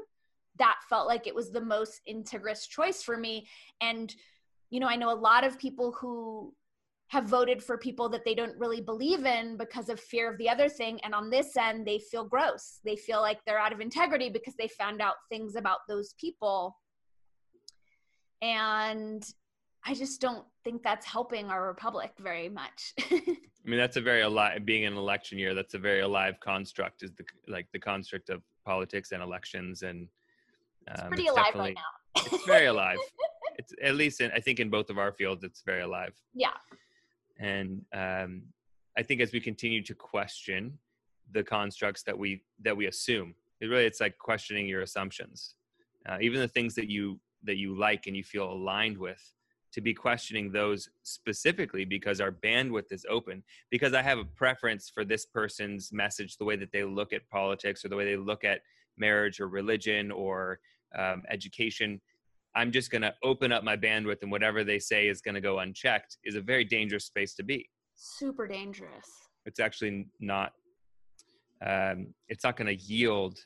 [0.59, 3.47] that felt like it was the most integrist choice for me.
[3.81, 4.13] And
[4.69, 6.53] you know i know a lot of people who
[7.13, 10.49] have voted for people that they don't really believe in because of fear of the
[10.49, 10.99] other thing.
[11.03, 12.79] And on this end, they feel gross.
[12.83, 16.75] They feel like they're out of integrity because they found out things about those people.
[18.41, 19.23] And
[19.85, 22.95] I just don't think that's helping our republic very much.
[23.11, 23.21] I
[23.63, 27.11] mean, that's a very alive, being an election year, that's a very alive construct, is
[27.11, 29.83] the like the construct of politics and elections.
[29.83, 30.07] And
[30.87, 32.23] um, it's pretty it's alive right now.
[32.33, 32.97] it's very alive.
[33.59, 36.13] It's at least in, I think in both of our fields, it's very alive.
[36.33, 36.57] Yeah
[37.39, 38.43] and um,
[38.97, 40.77] i think as we continue to question
[41.31, 45.55] the constructs that we that we assume it really it's like questioning your assumptions.
[46.07, 49.21] Uh, even the things that you that you like and you feel aligned with
[49.71, 53.41] to be questioning those specifically because our bandwidth is open.
[53.71, 57.29] Because i have a preference for this person's message the way that they look at
[57.29, 58.59] politics or the way they look at
[58.97, 60.59] marriage or religion or
[60.97, 62.01] um, education
[62.55, 65.41] I'm just going to open up my bandwidth and whatever they say is going to
[65.41, 67.67] go unchecked is a very dangerous space to be.
[67.95, 69.07] Super dangerous.
[69.45, 70.53] It's actually not.
[71.65, 73.39] Um, it's not going to yield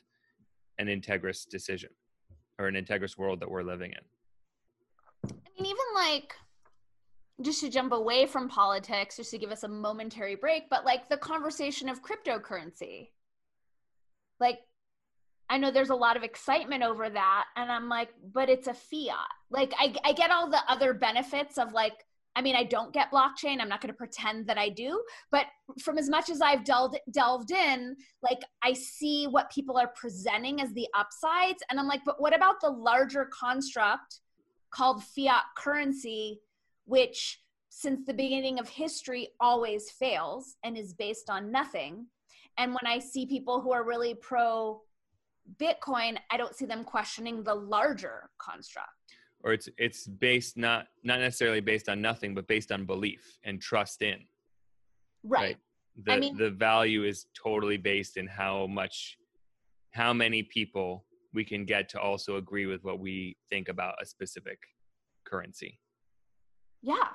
[0.78, 1.90] an integrous decision
[2.58, 5.30] or an integrous world that we're living in.
[5.30, 6.34] I mean, even like
[7.42, 11.08] just to jump away from politics, just to give us a momentary break, but like
[11.08, 13.10] the conversation of cryptocurrency.
[14.40, 14.60] Like
[15.50, 17.44] I know there's a lot of excitement over that.
[17.56, 19.28] And I'm like, but it's a fiat.
[19.50, 22.04] Like, I, I get all the other benefits of like,
[22.36, 23.60] I mean, I don't get blockchain.
[23.60, 25.02] I'm not going to pretend that I do.
[25.32, 25.46] But
[25.82, 30.60] from as much as I've delved, delved in, like, I see what people are presenting
[30.60, 31.62] as the upsides.
[31.68, 34.20] And I'm like, but what about the larger construct
[34.70, 36.40] called fiat currency,
[36.84, 42.06] which since the beginning of history always fails and is based on nothing?
[42.56, 44.82] And when I see people who are really pro
[45.56, 48.88] Bitcoin, I don't see them questioning the larger construct.
[49.44, 53.60] Or it's it's based not not necessarily based on nothing, but based on belief and
[53.60, 54.18] trust in.
[55.24, 55.40] Right.
[55.40, 55.56] right?
[56.04, 59.16] The I mean, the value is totally based in how much
[59.92, 64.06] how many people we can get to also agree with what we think about a
[64.06, 64.58] specific
[65.24, 65.78] currency.
[66.82, 67.08] Yeah.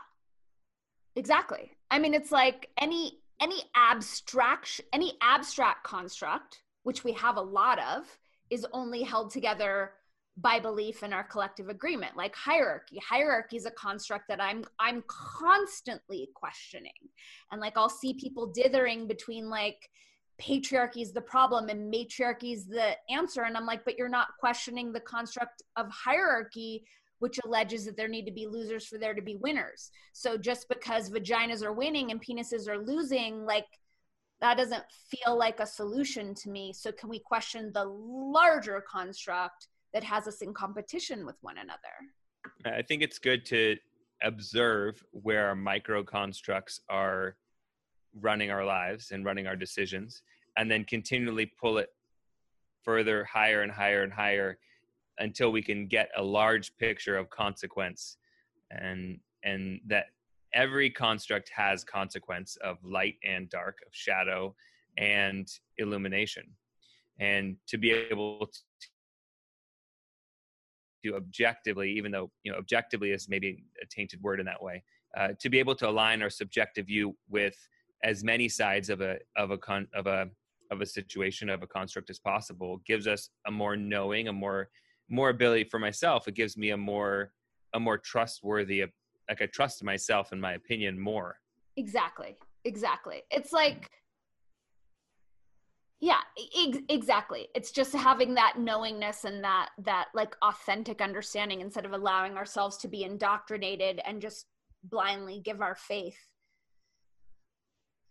[1.15, 1.71] Exactly.
[1.91, 7.79] I mean it's like any any abstract any abstract construct which we have a lot
[7.79, 8.05] of
[8.53, 9.91] is only held together
[10.37, 12.99] by belief in our collective agreement like hierarchy.
[13.07, 16.91] Hierarchy is a construct that i'm i'm constantly questioning.
[17.51, 19.89] And like i'll see people dithering between like
[20.41, 23.43] patriarchy is the problem and matriarchy is the answer.
[23.43, 26.83] And i'm like but you're not questioning the construct of hierarchy
[27.19, 29.91] which alleges that there need to be losers for there to be winners.
[30.11, 33.67] So just because vaginas are winning and penises are losing like
[34.41, 36.73] that doesn't feel like a solution to me.
[36.73, 41.79] So, can we question the larger construct that has us in competition with one another?
[42.65, 43.77] I think it's good to
[44.21, 47.35] observe where our micro constructs are
[48.19, 50.23] running our lives and running our decisions,
[50.57, 51.89] and then continually pull it
[52.83, 54.57] further higher and higher and higher
[55.19, 58.17] until we can get a large picture of consequence
[58.71, 60.07] and and that
[60.53, 64.55] every construct has consequence of light and dark of shadow
[64.97, 66.43] and illumination.
[67.19, 68.49] And to be able
[71.03, 74.81] to objectively even though you know objectively is maybe a tainted word in that way
[75.17, 77.57] uh, to be able to align our subjective view with
[78.05, 80.29] as many sides of a of a con of a
[80.71, 84.69] of a situation of a construct as possible gives us a more knowing a more
[85.09, 86.27] more ability for myself.
[86.27, 87.31] It gives me a more
[87.73, 88.81] a more trustworthy
[89.29, 91.37] like i trust myself and my opinion more.
[91.77, 92.35] Exactly.
[92.65, 93.21] Exactly.
[93.31, 93.89] It's like
[95.99, 96.19] yeah
[96.57, 97.47] ex- exactly.
[97.55, 102.77] It's just having that knowingness and that that like authentic understanding instead of allowing ourselves
[102.77, 104.45] to be indoctrinated and just
[104.83, 106.17] blindly give our faith.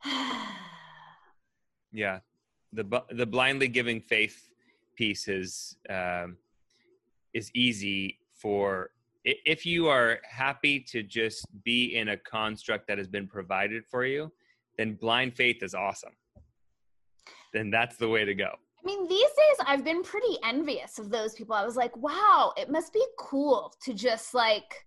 [1.94, 2.20] Yeah.
[2.72, 4.48] The the blindly giving faith
[4.96, 6.38] piece is um,
[7.34, 8.90] is easy for
[9.24, 14.04] if you are happy to just be in a construct that has been provided for
[14.04, 14.30] you
[14.78, 16.12] then blind faith is awesome.
[17.52, 18.48] Then that's the way to go.
[18.48, 21.54] I mean, these days I've been pretty envious of those people.
[21.54, 24.84] I was like, wow, it must be cool to just like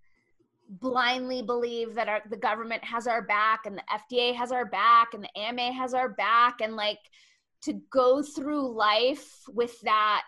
[0.67, 5.13] blindly believe that our, the government has our back and the FDA has our back
[5.13, 6.59] and the AMA has our back.
[6.61, 6.99] And like
[7.61, 10.23] to go through life with that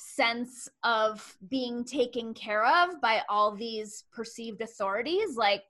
[0.00, 5.64] sense of being taken care of by all these perceived authorities like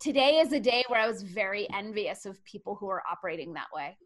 [0.00, 3.66] today is a day where I was very envious of people who are operating that
[3.74, 3.98] way.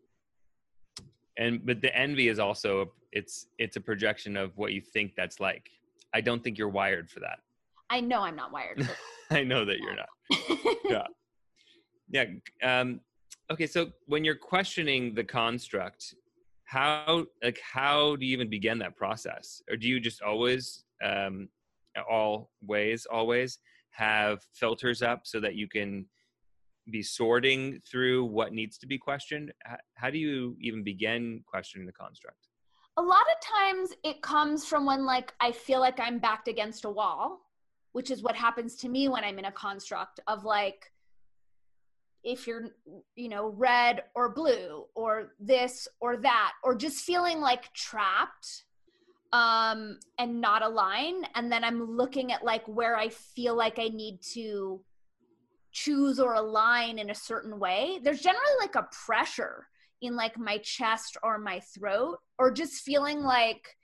[1.39, 5.39] And but the envy is also it's it's a projection of what you think that's
[5.39, 5.71] like.
[6.13, 7.39] I don't think you're wired for that.
[7.91, 8.89] I know I'm not wired.
[9.31, 10.09] I know that you're not.
[10.85, 11.07] yeah.
[12.11, 12.27] Yeah.
[12.63, 13.01] Um,
[13.51, 13.67] okay.
[13.67, 16.15] So when you're questioning the construct,
[16.65, 21.49] how like how do you even begin that process, or do you just always, um,
[22.11, 23.59] all ways always
[23.91, 26.07] have filters up so that you can
[26.91, 29.53] be sorting through what needs to be questioned?
[29.65, 32.49] How, how do you even begin questioning the construct?
[32.97, 36.85] A lot of times it comes from when like I feel like I'm backed against
[36.85, 37.41] a wall
[37.95, 40.91] which is what happens to me when I'm in a construct of like,
[42.25, 42.71] if you're,
[43.15, 48.65] you know, red or blue or this or that, or just feeling like trapped
[49.33, 51.29] um, and not aligned.
[51.35, 54.81] And then I'm looking at like where I feel like I need to
[55.73, 57.99] choose or align in a certain way.
[58.03, 59.67] There's generally like a pressure
[60.01, 63.77] in like my chest or my throat, or just feeling like,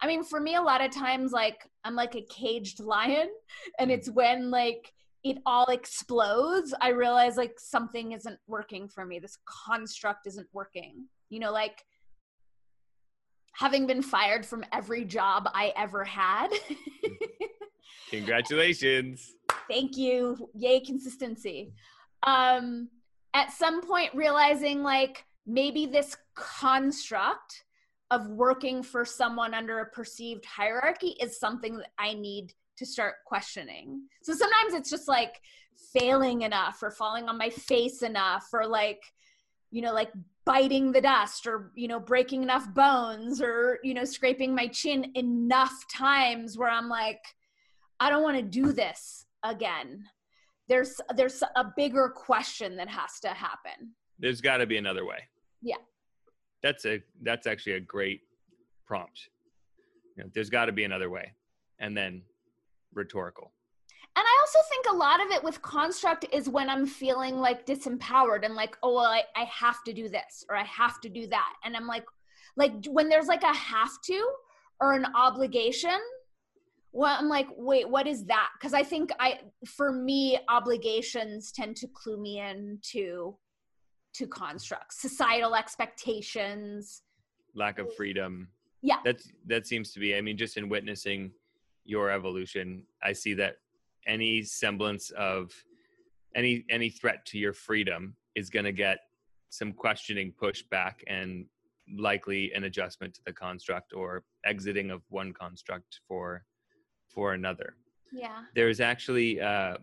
[0.00, 3.28] I mean, for me, a lot of times, like I'm like a caged lion,
[3.78, 4.92] and it's when like
[5.24, 9.18] it all explodes, I realize like something isn't working for me.
[9.18, 11.06] This construct isn't working.
[11.28, 11.84] You know, like
[13.52, 16.48] having been fired from every job I ever had.
[18.10, 19.34] Congratulations.
[19.68, 20.48] Thank you.
[20.54, 21.72] Yay, consistency.
[22.22, 22.88] Um,
[23.34, 27.64] at some point, realizing like maybe this construct
[28.10, 33.16] of working for someone under a perceived hierarchy is something that I need to start
[33.26, 34.02] questioning.
[34.22, 35.40] So sometimes it's just like
[35.92, 39.02] failing enough or falling on my face enough or like,
[39.70, 40.10] you know, like
[40.44, 45.12] biting the dust or, you know, breaking enough bones or, you know, scraping my chin
[45.14, 47.20] enough times where I'm like,
[48.00, 50.04] I don't want to do this again.
[50.68, 53.94] There's there's a bigger question that has to happen.
[54.18, 55.18] There's got to be another way.
[55.62, 55.76] Yeah
[56.62, 58.22] that's a that's actually a great
[58.86, 59.28] prompt.
[60.16, 61.32] You know, there's got to be another way,
[61.78, 62.22] and then
[62.92, 63.52] rhetorical.
[64.16, 67.66] And I also think a lot of it with construct is when I'm feeling like
[67.66, 71.08] disempowered and like, oh, well, I, I have to do this or I have to
[71.08, 71.52] do that.
[71.64, 72.04] And I'm like,
[72.56, 74.30] like when there's like a have to
[74.80, 75.98] or an obligation,
[76.90, 78.48] well, I'm like, wait, what is that?
[78.58, 83.36] Because I think I, for me, obligations tend to clue me into
[84.14, 87.02] to constructs, societal expectations,
[87.54, 88.48] lack of freedom.
[88.82, 88.96] Yeah.
[89.04, 91.32] That's that seems to be I mean just in witnessing
[91.88, 93.56] your evolution, I see that
[94.06, 95.52] any semblance of
[96.36, 98.98] any any threat to your freedom is going to get
[99.48, 101.46] some questioning pushback and
[101.96, 106.44] likely an adjustment to the construct or exiting of one construct for
[107.08, 107.74] for another.
[108.12, 108.42] Yeah.
[108.54, 109.78] There's actually uh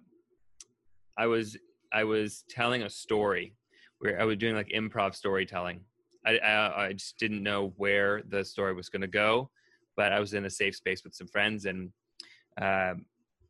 [1.18, 1.58] I was
[1.92, 3.56] I was telling a story
[4.00, 5.82] where I was doing like improv storytelling.
[6.26, 9.50] I, I, I just didn't know where the story was going to go,
[9.96, 11.92] but I was in a safe space with some friends, and
[12.62, 13.06] um,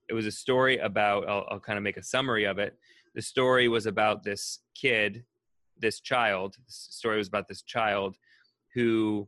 [0.09, 1.27] it was a story about.
[1.27, 2.77] I'll, I'll kind of make a summary of it.
[3.13, 5.23] The story was about this kid,
[5.79, 6.55] this child.
[6.55, 8.17] The story was about this child
[8.73, 9.27] who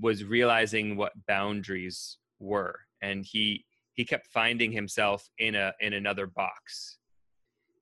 [0.00, 3.64] was realizing what boundaries were and he
[3.94, 6.98] he kept finding himself in a in another box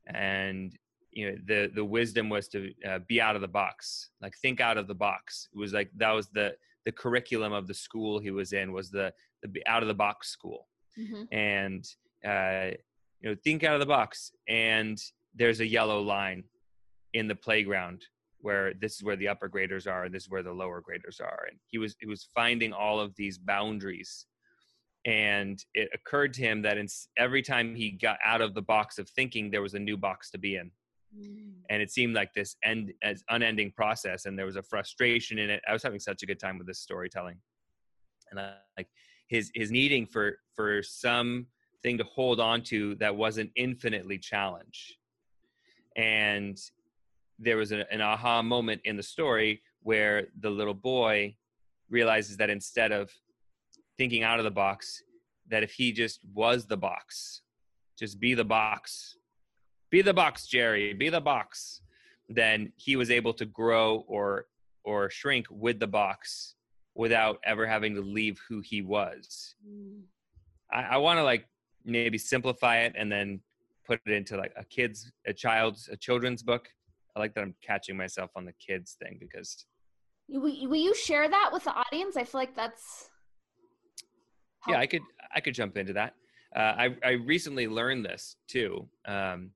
[0.07, 0.77] and
[1.11, 4.61] you know the the wisdom was to uh, be out of the box like think
[4.61, 8.19] out of the box it was like that was the the curriculum of the school
[8.19, 9.13] he was in was the
[9.43, 10.69] the out of the box school
[10.99, 11.23] mm-hmm.
[11.33, 11.85] and
[12.27, 12.71] uh
[13.21, 14.99] you know think out of the box and
[15.35, 16.45] there's a yellow line
[17.15, 18.05] in the playground
[18.39, 21.21] where this is where the upper graders are and this is where the lower graders
[21.21, 24.27] are and he was he was finding all of these boundaries
[25.05, 28.99] and it occurred to him that in, every time he got out of the box
[28.99, 30.71] of thinking there was a new box to be in.
[31.15, 31.57] Mm.
[31.69, 35.51] and it seemed like this end as unending process and there was a frustration in
[35.51, 35.63] it.
[35.69, 37.37] I was having such a good time with this storytelling.
[38.31, 38.89] And I, like
[39.29, 41.47] his his needing for for some
[41.83, 44.97] thing to hold on to that wasn't infinitely challenged.
[45.97, 46.59] And
[47.39, 51.37] there was an aha moment in the story where the little boy
[51.91, 53.11] realizes that instead of
[53.99, 55.03] thinking out of the box
[55.49, 57.43] that if he just was the box,
[57.99, 59.17] just be the box,
[59.93, 61.83] be the box, Jerry, be the box,
[62.29, 64.47] then he was able to grow or
[64.85, 66.57] or shrink with the box
[66.97, 69.55] without ever having to leave who he was.
[70.73, 71.47] I, I want to like
[71.85, 73.41] maybe simplify it and then
[73.87, 76.69] put it into like a kid's, a child's, a children's book.
[77.15, 79.65] I like that I'm catching myself on the kids thing because.
[80.29, 82.17] Will, will you share that with the audience?
[82.17, 83.11] I feel like that's
[84.69, 85.03] yeah i could
[85.35, 86.15] i could jump into that
[86.55, 89.51] uh, I, I recently learned this too um,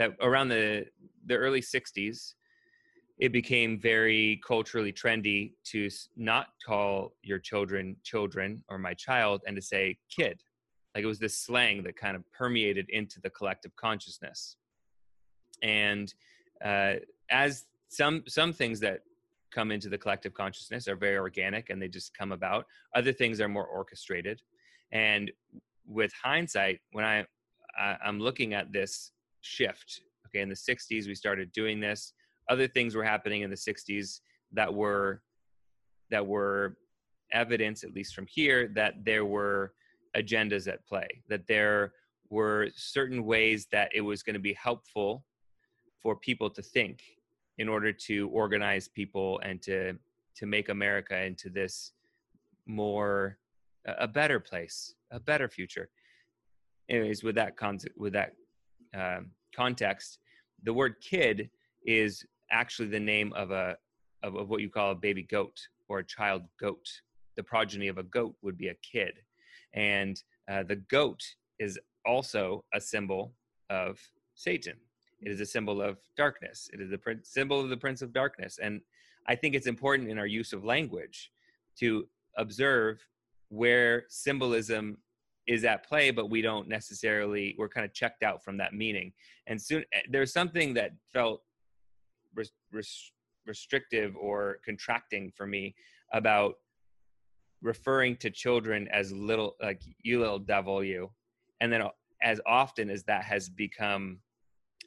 [0.00, 0.86] that around the
[1.26, 2.34] the early 60s
[3.18, 9.54] it became very culturally trendy to not call your children children or my child and
[9.54, 10.40] to say kid
[10.94, 14.56] like it was this slang that kind of permeated into the collective consciousness
[15.62, 16.14] and
[16.64, 16.94] uh,
[17.30, 19.00] as some some things that
[19.50, 22.66] come into the collective consciousness are very organic and they just come about.
[22.94, 24.40] Other things are more orchestrated.
[24.92, 25.30] And
[25.86, 27.26] with hindsight, when I,
[27.78, 32.12] I I'm looking at this shift, okay, in the 60s we started doing this.
[32.48, 34.20] Other things were happening in the 60s
[34.52, 35.22] that were
[36.10, 36.76] that were
[37.32, 39.72] evidence, at least from here, that there were
[40.16, 41.92] agendas at play, that there
[42.28, 45.24] were certain ways that it was going to be helpful
[46.02, 47.02] for people to think
[47.58, 49.94] in order to organize people and to
[50.36, 51.92] to make America into this
[52.66, 53.38] more
[53.84, 55.88] a better place, a better future.
[56.88, 58.32] Anyways, with that concept, with that
[58.96, 59.20] uh,
[59.54, 60.18] context,
[60.62, 61.50] the word kid
[61.84, 63.76] is actually the name of a
[64.22, 66.86] of, of what you call a baby goat or a child goat.
[67.36, 69.14] The progeny of a goat would be a kid,
[69.74, 70.20] and
[70.50, 71.22] uh, the goat
[71.58, 73.32] is also a symbol
[73.70, 73.98] of
[74.34, 74.74] Satan.
[75.22, 76.70] It is a symbol of darkness.
[76.72, 78.58] It is the prin- symbol of the Prince of Darkness.
[78.60, 78.80] And
[79.26, 81.30] I think it's important in our use of language
[81.78, 83.06] to observe
[83.48, 84.96] where symbolism
[85.50, 89.12] is at play, but we don't necessarily, we're kind of checked out from that meaning.
[89.48, 91.42] And soon eh, there's something that felt
[92.36, 93.12] res- res-
[93.46, 95.74] restrictive or contracting for me
[96.12, 96.54] about
[97.62, 101.10] referring to children as little, like you little devil, you.
[101.60, 101.82] And then
[102.22, 104.20] as often as that has become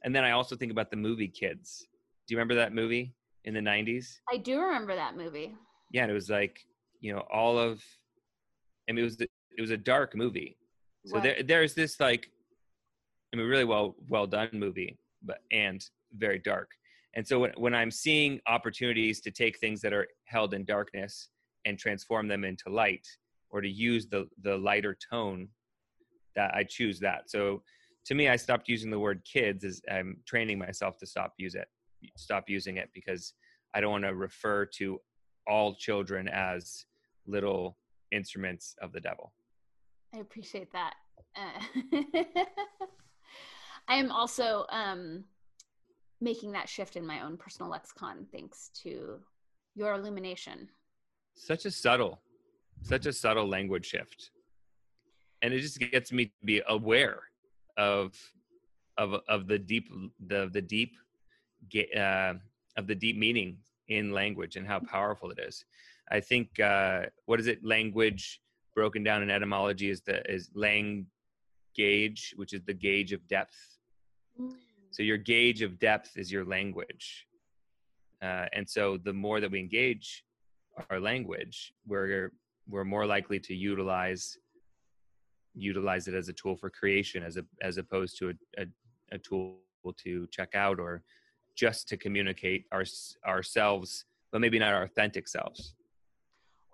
[0.05, 1.87] and then I also think about the movie Kids.
[2.27, 4.19] Do you remember that movie in the 90s?
[4.29, 5.55] I do remember that movie.
[5.91, 6.59] Yeah, and it was like,
[6.99, 7.81] you know, all of
[8.89, 9.17] I mean it was
[9.57, 10.57] it was a dark movie.
[11.05, 11.23] So what?
[11.23, 12.29] there there's this like
[13.33, 15.83] I mean really well well done movie, but and
[16.17, 16.71] very dark.
[17.15, 21.29] And so when when I'm seeing opportunities to take things that are held in darkness
[21.65, 23.07] and transform them into light
[23.49, 25.49] or to use the the lighter tone
[26.35, 27.29] that I choose that.
[27.29, 27.61] So
[28.05, 31.55] to me, I stopped using the word kids as I'm training myself to stop use
[31.55, 31.67] it,
[32.17, 33.33] stop using it because
[33.73, 34.99] I don't want to refer to
[35.47, 36.85] all children as
[37.25, 37.77] little
[38.11, 39.33] instruments of the devil.
[40.13, 40.93] I appreciate that.
[41.35, 41.59] Uh,
[43.87, 45.23] I am also um,
[46.21, 49.19] making that shift in my own personal lexicon thanks to
[49.75, 50.69] your illumination.
[51.35, 52.19] Such a subtle,
[52.83, 54.29] such a subtle language shift.
[55.41, 57.19] And it just gets me to be aware
[57.77, 58.15] of
[58.97, 59.89] of of the deep
[60.27, 60.95] the the deep
[61.97, 62.33] uh,
[62.77, 63.57] of the deep meaning
[63.87, 65.65] in language and how powerful it is.
[66.11, 67.65] I think uh, what is it?
[67.65, 68.41] Language
[68.75, 71.07] broken down in etymology is the is lang
[71.75, 73.77] gauge, which is the gauge of depth.
[74.91, 77.27] So your gauge of depth is your language,
[78.21, 80.23] uh, and so the more that we engage
[80.89, 82.31] our language, we're
[82.67, 84.37] we're more likely to utilize
[85.55, 88.65] utilize it as a tool for creation as a as opposed to a, a,
[89.11, 89.57] a tool
[89.97, 91.03] to check out or
[91.55, 92.83] just to communicate our
[93.27, 95.75] ourselves but maybe not our authentic selves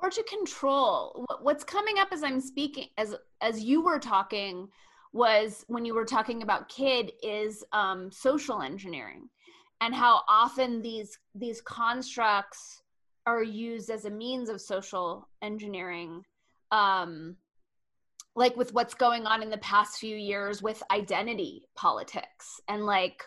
[0.01, 1.25] or to control.
[1.41, 4.67] What's coming up as i'm speaking as as you were talking
[5.11, 9.27] was when you were talking about kid is um, social engineering
[9.81, 12.83] and how often these these constructs
[13.25, 16.23] are used as a means of social engineering
[16.71, 17.35] um,
[18.35, 23.23] like with what's going on in the past few years with identity politics and like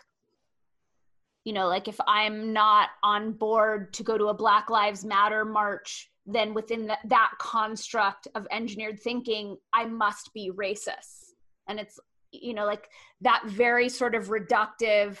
[1.43, 5.43] you know like if i'm not on board to go to a black lives matter
[5.43, 11.31] march then within the, that construct of engineered thinking i must be racist.
[11.67, 11.99] And it's
[12.31, 12.89] you know like
[13.21, 15.17] that very sort of reductive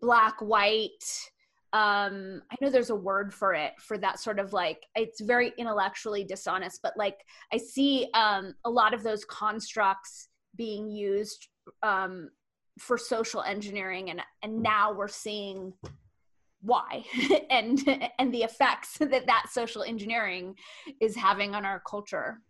[0.00, 1.04] black white
[1.72, 5.52] um i know there's a word for it for that sort of like it's very
[5.56, 11.48] intellectually dishonest but like i see um a lot of those constructs being used
[11.82, 12.28] um
[12.78, 15.72] for social engineering and and now we're seeing
[16.64, 17.04] why
[17.50, 17.80] and
[18.18, 20.54] and the effects that that social engineering
[21.00, 22.40] is having on our culture.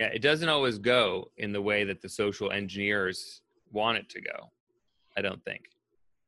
[0.00, 4.20] Yeah it doesn't always go in the way that the social engineers want it to
[4.20, 4.50] go
[5.16, 5.62] i don't think.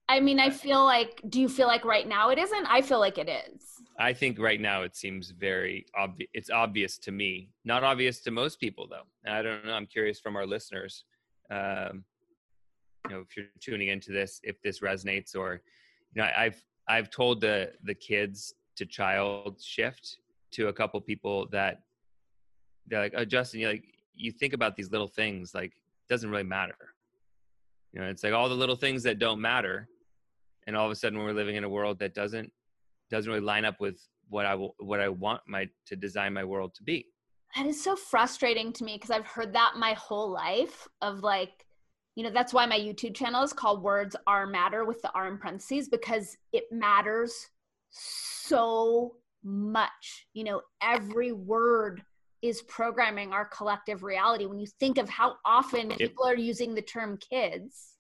[0.09, 2.67] I mean i feel like do you feel like right now it isn't?
[2.67, 3.63] I feel like it is.
[3.99, 7.51] I think right now it seems very obvious it's obvious to me.
[7.65, 11.05] Not obvious to most people though and i don't know i'm curious from our listeners
[11.51, 12.05] um,
[13.09, 15.63] you know if you're tuning into this if this resonates or
[16.17, 20.19] you know i've i've told the the kids to child shift
[20.51, 21.83] to a couple people that
[22.87, 26.31] they're like, oh, Justin, you like you think about these little things, like it doesn't
[26.31, 26.77] really matter.
[27.93, 29.89] You know, it's like all the little things that don't matter,
[30.67, 32.51] and all of a sudden we're living in a world that doesn't
[33.11, 36.45] doesn't really line up with what I will, what I want my to design my
[36.45, 37.07] world to be.
[37.55, 41.65] That is so frustrating to me because I've heard that my whole life of like,
[42.17, 45.29] you know, that's why my YouTube channel is called Words Are Matter with the R
[45.29, 47.49] in parentheses because it matters
[47.91, 50.27] so much.
[50.33, 52.03] You know, every word
[52.41, 55.99] is programming our collective reality when you think of how often yep.
[55.99, 57.97] people are using the term kids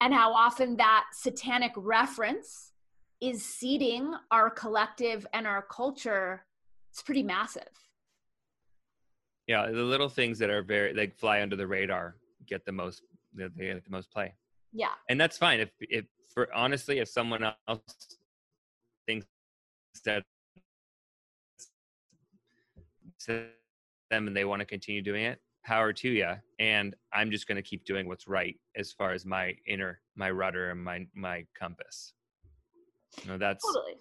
[0.00, 2.72] and how often that satanic reference
[3.20, 6.44] is seeding our collective and our culture
[6.92, 7.68] it's pretty massive
[9.46, 12.14] yeah the little things that are very like fly under the radar
[12.46, 13.02] get the most
[13.34, 14.32] they get the most play
[14.72, 18.16] yeah and that's fine if if for honestly if someone else
[19.06, 19.26] thinks
[20.04, 20.22] that
[23.26, 23.46] to
[24.10, 26.32] them and they want to continue doing it, power to you.
[26.58, 30.30] And I'm just going to keep doing what's right as far as my inner, my
[30.30, 32.12] rudder and my my compass.
[33.22, 33.94] You know, that's totally.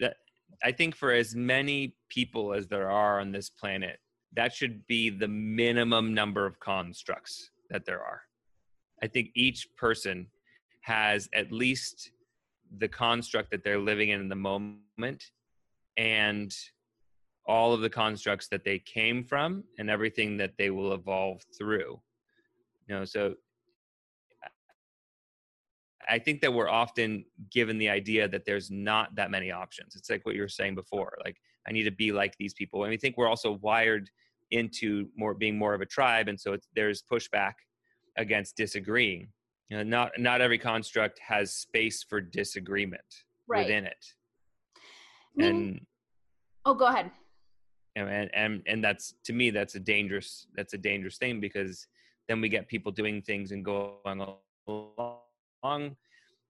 [0.00, 0.16] that.
[0.64, 3.98] I think for as many people as there are on this planet,
[4.34, 8.22] that should be the minimum number of constructs that there are.
[9.02, 10.28] I think each person
[10.82, 12.12] has at least
[12.78, 15.30] the construct that they're living in in the moment
[15.96, 16.54] and
[17.46, 22.00] all of the constructs that they came from and everything that they will evolve through.
[22.88, 23.34] You know so
[26.08, 29.96] i think that we're often given the idea that there's not that many options.
[29.96, 31.36] It's like what you were saying before like
[31.66, 32.84] i need to be like these people.
[32.84, 34.08] And we think we're also wired
[34.50, 37.54] into more being more of a tribe and so there's pushback
[38.16, 39.28] against disagreeing
[39.68, 43.02] you know, not not every construct has space for disagreement
[43.48, 43.64] right.
[43.66, 44.04] within it
[45.38, 45.80] and
[46.64, 47.10] oh go ahead
[47.96, 51.86] and and and that's to me that's a dangerous that's a dangerous thing because
[52.28, 54.26] then we get people doing things and going
[54.68, 55.96] along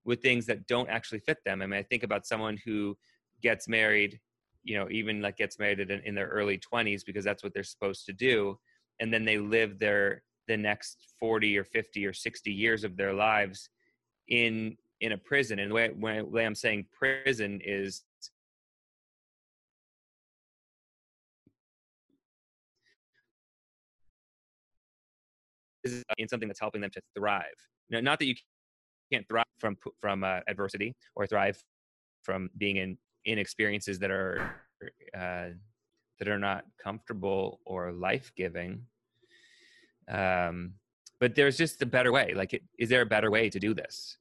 [0.05, 1.61] with things that don't actually fit them.
[1.61, 2.97] I mean, I think about someone who
[3.43, 4.21] gets married,
[4.67, 7.62] you know, even like gets married in, in their early 20s because that's what they're
[7.62, 8.59] supposed to do,
[9.01, 13.12] and then they live their the next 40 or 50 or 60 years of their
[13.12, 13.71] lives
[14.29, 15.59] in in a prison.
[15.59, 18.03] And the way, when, the way I'm saying prison is
[26.19, 27.45] in something that's helping them to thrive.
[27.89, 28.35] You not that you
[29.12, 31.62] can't thrive from from uh, adversity or thrive
[32.25, 34.55] from being in in experiences that are
[35.14, 35.49] uh,
[36.18, 38.83] that are not comfortable or life giving.
[40.09, 40.74] Um,
[41.20, 42.33] but there's just a better way.
[42.35, 44.16] Like, is there a better way to do this?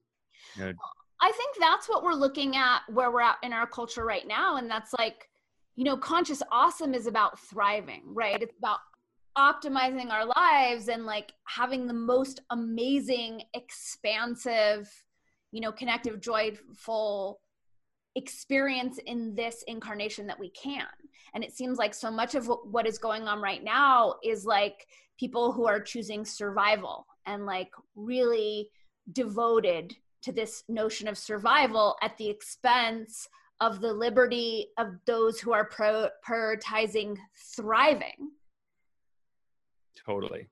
[0.57, 0.73] You know,
[1.21, 4.57] I think that's what we're looking at where we're at in our culture right now,
[4.57, 5.29] and that's like,
[5.75, 8.41] you know, conscious awesome is about thriving, right?
[8.41, 8.79] It's about
[9.37, 14.89] optimizing our lives and like having the most amazing expansive
[15.51, 17.39] you know connective joyful
[18.15, 20.85] experience in this incarnation that we can
[21.35, 24.87] and it seems like so much of what is going on right now is like
[25.19, 28.69] people who are choosing survival and like really
[29.11, 33.27] devoted to this notion of survival at the expense
[33.59, 37.17] of the liberty of those who are pro- prioritizing
[37.55, 38.31] thriving.
[40.05, 40.47] Totally.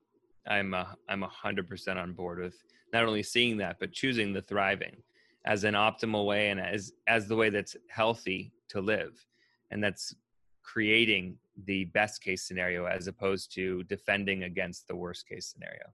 [0.46, 2.54] I'm a, I'm a hundred percent on board with
[2.92, 4.96] not only seeing that, but choosing the thriving
[5.44, 9.26] as an optimal way and as as the way that's healthy to live,
[9.70, 10.14] and that's
[10.62, 11.36] creating
[11.66, 15.84] the best case scenario as opposed to defending against the worst case scenario.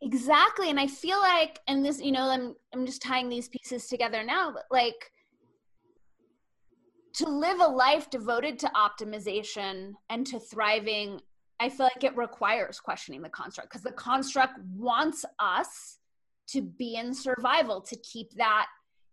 [0.00, 3.86] Exactly, and I feel like, and this, you know, I'm I'm just tying these pieces
[3.88, 5.10] together now, but like
[7.14, 11.20] to live a life devoted to optimization and to thriving
[11.60, 15.98] I feel like it requires questioning the construct because the construct wants us
[16.48, 18.66] to be in survival to keep that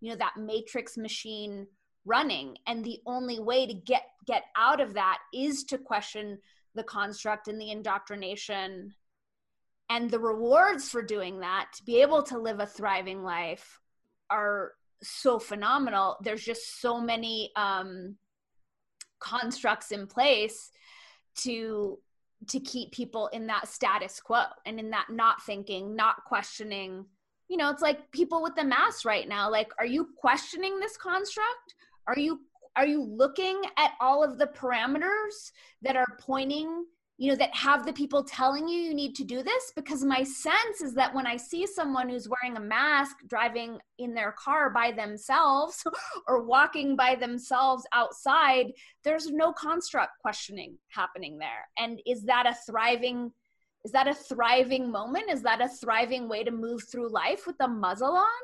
[0.06, 1.66] you know that matrix machine
[2.06, 6.38] running and the only way to get get out of that is to question
[6.76, 8.94] the construct and the indoctrination
[9.90, 13.80] and the rewards for doing that to be able to live a thriving life
[14.30, 18.16] are so phenomenal there's just so many um
[19.20, 20.70] constructs in place
[21.36, 21.98] to
[22.48, 27.06] to keep people in that status quo and in that not thinking, not questioning.
[27.48, 29.50] You know, it's like people with the mask right now.
[29.50, 31.76] Like, are you questioning this construct?
[32.08, 32.42] Are you
[32.76, 36.86] are you looking at all of the parameters that are pointing
[37.18, 40.22] you know that have the people telling you you need to do this because my
[40.24, 44.70] sense is that when i see someone who's wearing a mask driving in their car
[44.70, 45.84] by themselves
[46.28, 48.68] or walking by themselves outside
[49.04, 53.32] there's no construct questioning happening there and is that a thriving
[53.86, 55.30] is that a thriving moment?
[55.30, 58.44] Is that a thriving way to move through life with the muzzle on?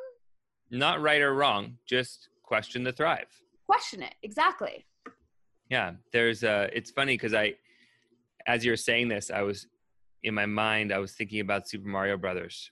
[0.70, 3.28] Not right or wrong just question the thrive.
[3.66, 4.86] Question it exactly.
[5.70, 7.56] Yeah there's a it's funny because i
[8.48, 9.68] as you're saying this, I was
[10.24, 12.72] in my mind, I was thinking about Super Mario Brothers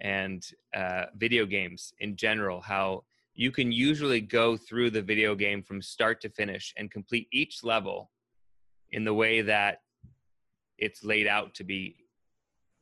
[0.00, 0.44] and
[0.76, 3.04] uh, video games in general, how
[3.34, 7.64] you can usually go through the video game from start to finish and complete each
[7.64, 8.10] level
[8.90, 9.78] in the way that
[10.78, 11.96] it's laid out to be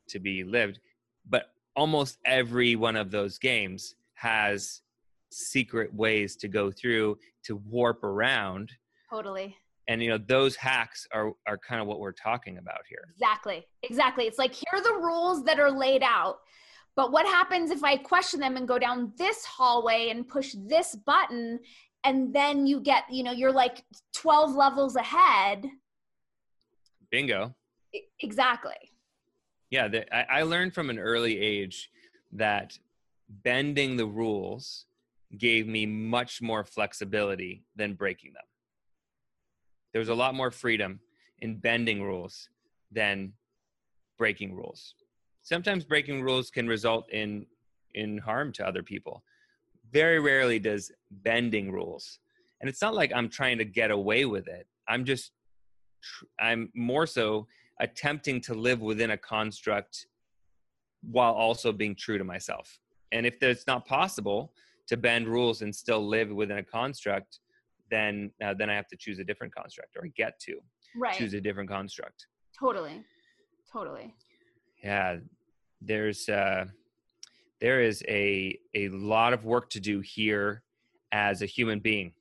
[0.09, 0.81] to be lived.
[1.29, 4.83] But almost every one of those games has
[5.31, 8.71] secret ways to go through to warp around.
[9.11, 9.57] Totally.
[9.89, 13.09] And you know those hacks are are kind of what we're talking about here.
[13.13, 13.67] Exactly.
[13.83, 14.27] Exactly.
[14.27, 16.39] It's like here are the rules that are laid out
[16.95, 20.95] but what happens if i question them and go down this hallway and push this
[20.95, 21.59] button?
[22.05, 23.85] And then you get you know you're like
[24.15, 25.67] 12 levels ahead.
[27.11, 27.55] Bingo
[28.21, 28.75] exactly
[29.71, 31.91] yeah the, I, I learned from an early age
[32.33, 32.79] that
[33.29, 34.87] bending the rules
[35.39, 38.45] gave me much more flexibility than breaking them
[39.93, 41.01] there's a lot more freedom
[41.41, 42.49] in bending rules
[42.91, 43.33] than
[44.19, 44.95] breaking rules.
[45.43, 47.47] Sometimes breaking rules can result in
[47.95, 49.23] in harm to other people.
[49.93, 52.21] Very rarely does bending rules.
[52.61, 54.67] And it's not like I'm trying to get away with it.
[54.89, 55.33] I'm just
[56.41, 57.47] I'm more so
[57.81, 60.07] attempting to live within a construct
[61.03, 62.79] while also being true to myself.
[63.11, 64.53] And if it's not possible
[64.89, 67.41] to bend rules and still live within a construct,
[67.91, 70.59] then uh, then I have to choose a different construct, or I get to
[70.97, 71.15] right.
[71.15, 72.27] choose a different construct.
[72.59, 73.05] Totally,
[73.71, 74.15] totally.
[74.83, 75.19] Yeah,
[75.81, 76.67] there's uh,
[77.61, 80.63] there is a a lot of work to do here
[81.13, 82.13] as a human being.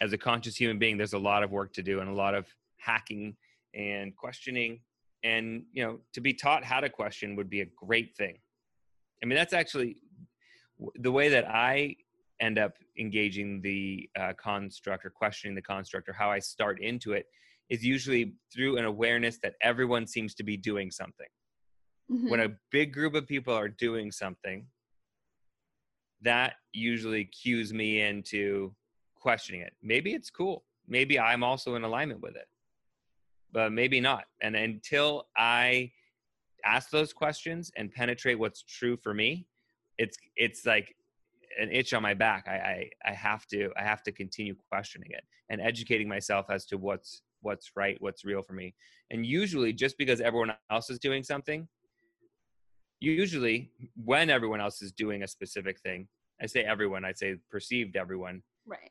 [0.00, 2.34] As a conscious human being, there's a lot of work to do and a lot
[2.34, 2.46] of
[2.76, 3.36] hacking
[3.76, 4.80] and questioning.
[5.22, 8.38] And you know, to be taught how to question would be a great thing.
[9.22, 9.96] I mean, that's actually
[10.96, 11.96] the way that I
[12.40, 17.12] end up engaging the uh, construct or questioning the construct or how I start into
[17.12, 17.26] it
[17.70, 21.26] is usually through an awareness that everyone seems to be doing something.
[22.10, 22.28] Mm-hmm.
[22.28, 24.66] When a big group of people are doing something,
[26.20, 28.74] that usually cues me into
[29.16, 29.72] questioning it.
[29.82, 30.64] Maybe it's cool.
[30.86, 32.46] Maybe I'm also in alignment with it,
[33.54, 34.24] but maybe not.
[34.42, 35.92] And until I
[36.64, 39.46] ask those questions and penetrate what's true for me,
[39.96, 40.94] it's it's like
[41.58, 42.46] an itch on my back.
[42.48, 46.66] I, I, I have to I have to continue questioning it and educating myself as
[46.66, 48.74] to what's what's right, what's real for me.
[49.10, 51.68] And usually, just because everyone else is doing something,
[53.00, 53.70] usually
[54.02, 56.08] when everyone else is doing a specific thing,
[56.42, 58.42] I say everyone, I say perceived everyone.
[58.66, 58.90] Right.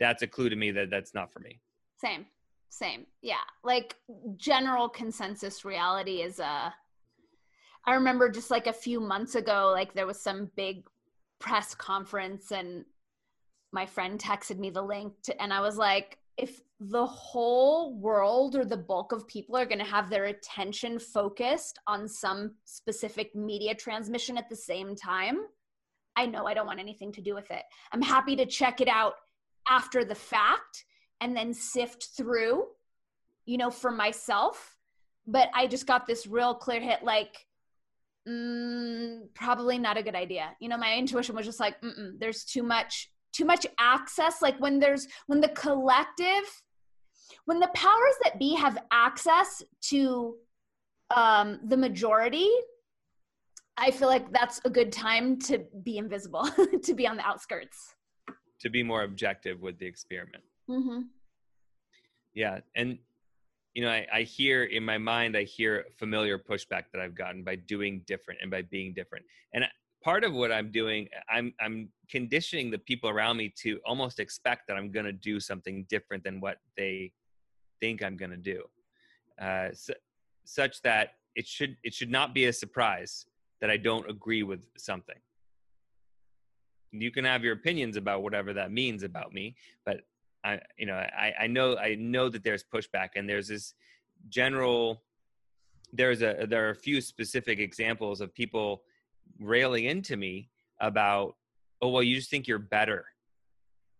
[0.00, 1.60] That's a clue to me that that's not for me.
[2.00, 2.26] Same.
[2.74, 3.06] Same.
[3.22, 3.36] Yeah.
[3.62, 3.94] Like
[4.36, 6.70] general consensus reality is a uh,
[7.86, 10.86] I remember just like a few months ago, like there was some big
[11.38, 12.84] press conference and
[13.72, 18.56] my friend texted me the link to, and I was like, if the whole world
[18.56, 23.36] or the bulk of people are going to have their attention focused on some specific
[23.36, 25.42] media transmission at the same time,
[26.16, 27.62] I know I don't want anything to do with it.
[27.92, 29.14] I'm happy to check it out
[29.68, 30.86] after the fact
[31.20, 32.64] and then sift through,
[33.46, 34.76] you know, for myself.
[35.26, 37.46] But I just got this real clear hit like,
[38.28, 40.50] mm, probably not a good idea.
[40.60, 41.76] You know, my intuition was just like,
[42.18, 44.42] there's too much, too much access.
[44.42, 46.62] Like when there's, when the collective,
[47.46, 50.36] when the powers that be have access to
[51.14, 52.48] um, the majority,
[53.76, 56.48] I feel like that's a good time to be invisible,
[56.82, 57.94] to be on the outskirts.
[58.60, 60.44] To be more objective with the experiment.
[60.68, 61.00] Mm-hmm.
[62.34, 62.60] Yeah.
[62.74, 62.98] And,
[63.74, 67.44] you know, I, I hear in my mind, I hear familiar pushback that I've gotten
[67.44, 69.24] by doing different and by being different.
[69.52, 69.64] And
[70.02, 74.68] part of what I'm doing, I'm, I'm conditioning the people around me to almost expect
[74.68, 77.12] that I'm going to do something different than what they
[77.80, 78.64] think I'm going to do.
[79.40, 79.92] Uh, so,
[80.44, 83.26] such that it should it should not be a surprise
[83.60, 85.16] that I don't agree with something.
[86.92, 90.02] You can have your opinions about whatever that means about me, but
[90.44, 93.74] I, you know, I, I know, I know that there's pushback and there's this
[94.28, 95.02] general,
[95.92, 98.82] there's a, there are a few specific examples of people
[99.40, 101.34] railing into me about,
[101.80, 103.06] oh, well, you just think you're better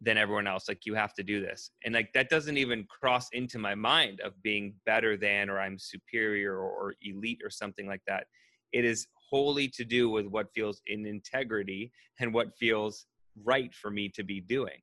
[0.01, 0.69] than everyone else.
[0.69, 1.71] Like you have to do this.
[1.85, 5.79] And like, that doesn't even cross into my mind of being better than, or I'm
[5.79, 8.27] superior or, or elite or something like that.
[8.73, 11.91] It is wholly to do with what feels in integrity
[12.21, 13.07] and what feels
[13.45, 14.83] right for me to be doing.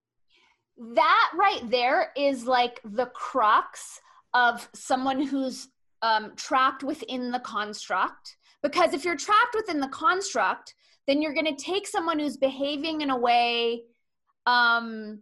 [0.95, 4.01] That right there is like the crux
[4.33, 5.67] of someone who's
[6.01, 8.37] um, trapped within the construct.
[8.63, 10.73] Because if you're trapped within the construct,
[11.07, 13.83] then you're going to take someone who's behaving in a way
[14.45, 15.19] um,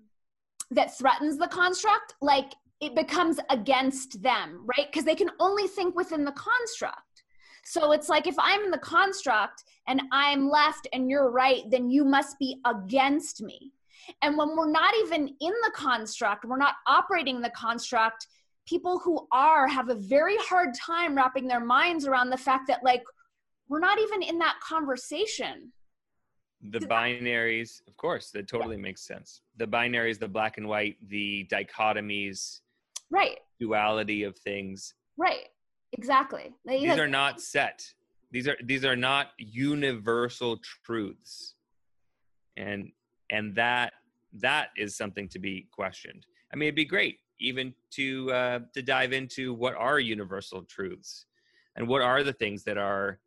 [0.71, 4.87] that threatens the construct, like it becomes against them, right?
[4.89, 7.23] Because they can only think within the construct.
[7.65, 11.89] So it's like if I'm in the construct and I'm left and you're right, then
[11.89, 13.73] you must be against me.
[14.21, 18.27] And when we're not even in the construct, we're not operating the construct,
[18.67, 22.83] people who are have a very hard time wrapping their minds around the fact that,
[22.83, 23.03] like,
[23.67, 25.71] we're not even in that conversation.
[26.61, 28.81] The binaries, of course, that totally yeah.
[28.81, 29.41] makes sense.
[29.57, 32.59] The binaries, the black and white, the dichotomies,
[33.09, 33.37] right?
[33.59, 34.93] Duality of things.
[35.17, 35.47] Right
[35.93, 36.53] Exactly.
[36.65, 37.85] These are not set.
[38.31, 41.55] These are these are not universal truths.
[42.57, 42.91] And
[43.31, 43.93] and that
[44.33, 46.25] that is something to be questioned.
[46.53, 51.25] I mean, it'd be great even to uh, to dive into what are universal truths
[51.75, 53.19] and what are the things that are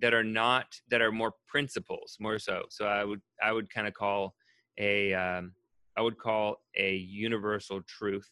[0.00, 3.86] that are not that are more principles more so so i would i would kind
[3.86, 4.34] of call
[4.78, 5.52] a um,
[5.96, 8.30] I would call a universal truth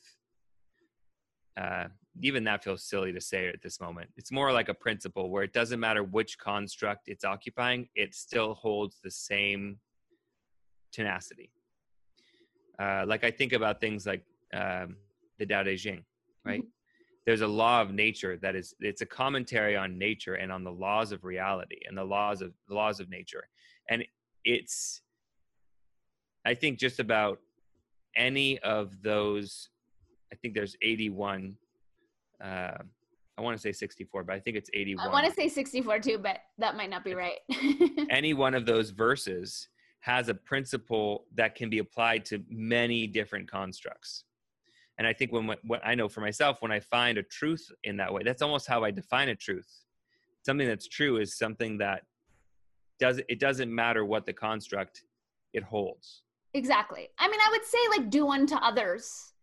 [1.60, 1.88] uh,
[2.22, 4.10] even that feels silly to say at this moment.
[4.16, 8.54] It's more like a principle where it doesn't matter which construct it's occupying, it still
[8.54, 9.78] holds the same
[10.92, 11.50] tenacity.
[12.78, 14.22] Uh, like I think about things like
[14.54, 14.96] um,
[15.38, 16.04] the Tao Te Ching,
[16.44, 16.60] right?
[16.60, 16.68] Mm-hmm.
[17.26, 20.72] There's a law of nature that is it's a commentary on nature and on the
[20.72, 23.48] laws of reality and the laws of the laws of nature,
[23.90, 24.04] and
[24.44, 25.02] it's
[26.46, 27.40] I think just about
[28.16, 29.70] any of those.
[30.32, 31.56] I think there's 81
[32.42, 32.78] uh,
[33.38, 35.06] I want to say 64, but I think it's 81.
[35.06, 37.38] I want to say 64 too, but that might not be right.
[38.10, 39.68] Any one of those verses
[40.08, 44.24] has a principle that can be applied to many different constructs.
[44.96, 47.98] And I think when what I know for myself, when I find a truth in
[47.98, 49.70] that way, that's almost how I define a truth.
[50.46, 52.04] Something that's true is something that
[52.98, 55.04] does it doesn't matter what the construct
[55.52, 56.22] it holds.
[56.54, 57.08] Exactly.
[57.18, 59.34] I mean, I would say like do unto others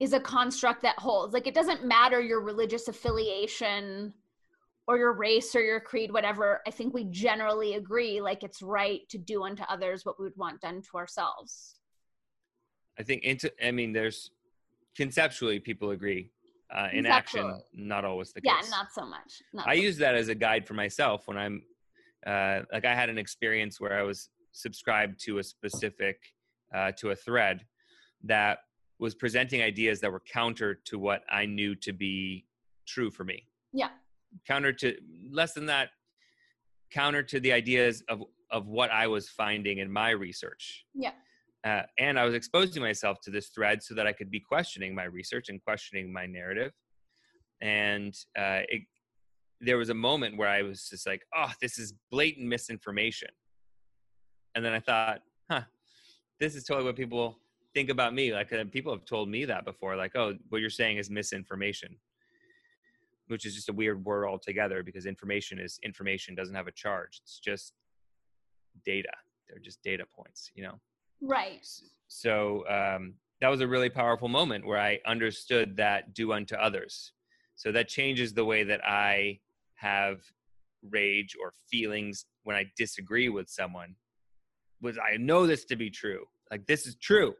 [0.00, 1.32] is a construct that holds.
[1.32, 4.12] Like it doesn't matter your religious affiliation
[4.88, 6.62] or your race or your creed, whatever.
[6.66, 10.36] I think we generally agree like it's right to do unto others what we would
[10.36, 11.76] want done to ourselves.
[12.98, 14.32] I think into I mean there's
[14.96, 16.32] conceptually people agree.
[16.74, 18.52] Uh, in action, not always the case.
[18.62, 19.42] Yeah, not so much.
[19.54, 21.62] Not I so use that as a guide for myself when I'm
[22.26, 26.18] uh, like I had an experience where I was subscribed to a specific
[26.74, 27.64] uh, to a thread
[28.24, 28.58] that
[28.98, 32.46] was presenting ideas that were counter to what I knew to be
[32.86, 33.46] true for me.
[33.72, 33.88] Yeah.
[34.46, 34.96] Counter to
[35.30, 35.90] less than that,
[36.92, 40.86] counter to the ideas of of what I was finding in my research.
[40.94, 41.12] Yeah.
[41.64, 44.94] Uh, and I was exposing myself to this thread so that I could be questioning
[44.94, 46.72] my research and questioning my narrative.
[47.60, 48.82] And uh, it,
[49.60, 53.28] there was a moment where I was just like, "Oh, this is blatant misinformation."
[54.54, 55.20] And then I thought,
[55.50, 55.62] "Huh,
[56.40, 57.38] this is totally what people
[57.74, 60.70] think about me like uh, people have told me that before like oh what you're
[60.70, 61.94] saying is misinformation
[63.28, 67.20] which is just a weird word altogether because information is information doesn't have a charge
[67.22, 67.72] it's just
[68.84, 69.12] data
[69.48, 70.78] they're just data points you know
[71.20, 71.66] Right.
[72.08, 77.12] So um, that was a really powerful moment where I understood that do unto others.
[77.56, 79.40] So that changes the way that I
[79.74, 80.20] have
[80.90, 83.96] rage or feelings when I disagree with someone.
[84.80, 86.24] Was I know this to be true?
[86.50, 87.34] Like this is true.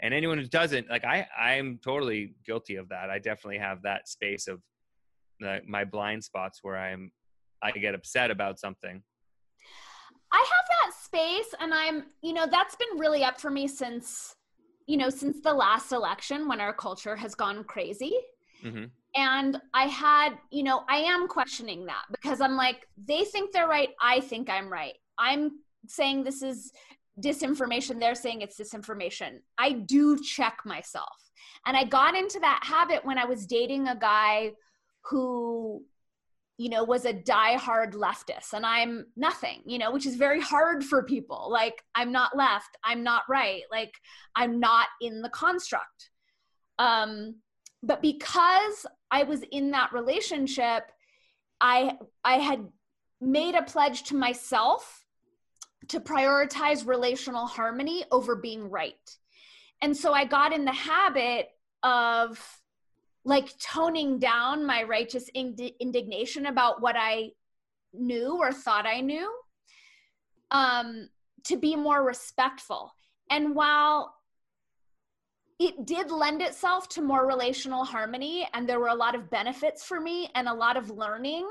[0.00, 3.08] And anyone who doesn't, like I, I'm totally guilty of that.
[3.08, 4.60] I definitely have that space of
[5.40, 7.10] the, my blind spots where I'm,
[7.62, 9.02] I get upset about something.
[10.32, 14.34] I have that space, and I'm, you know, that's been really up for me since,
[14.86, 18.12] you know, since the last election when our culture has gone crazy.
[18.64, 18.84] Mm-hmm.
[19.14, 23.68] And I had, you know, I am questioning that because I'm like, they think they're
[23.68, 23.90] right.
[24.00, 24.94] I think I'm right.
[25.18, 26.72] I'm saying this is
[27.20, 27.98] disinformation.
[27.98, 29.38] They're saying it's disinformation.
[29.56, 31.30] I do check myself.
[31.66, 34.52] And I got into that habit when I was dating a guy
[35.08, 35.84] who
[36.58, 40.82] you know, was a die-hard leftist and I'm nothing, you know, which is very hard
[40.82, 41.48] for people.
[41.50, 43.92] Like, I'm not left, I'm not right, like,
[44.34, 46.10] I'm not in the construct.
[46.78, 47.36] Um,
[47.82, 50.90] but because I was in that relationship,
[51.60, 52.66] I I had
[53.20, 55.04] made a pledge to myself
[55.88, 58.94] to prioritize relational harmony over being right.
[59.80, 61.48] And so I got in the habit
[61.82, 62.40] of
[63.26, 67.32] like toning down my righteous ind- indignation about what I
[67.92, 69.28] knew or thought I knew
[70.52, 71.08] um,
[71.44, 72.92] to be more respectful.
[73.28, 74.14] And while
[75.58, 79.82] it did lend itself to more relational harmony, and there were a lot of benefits
[79.84, 81.48] for me and a lot of learning.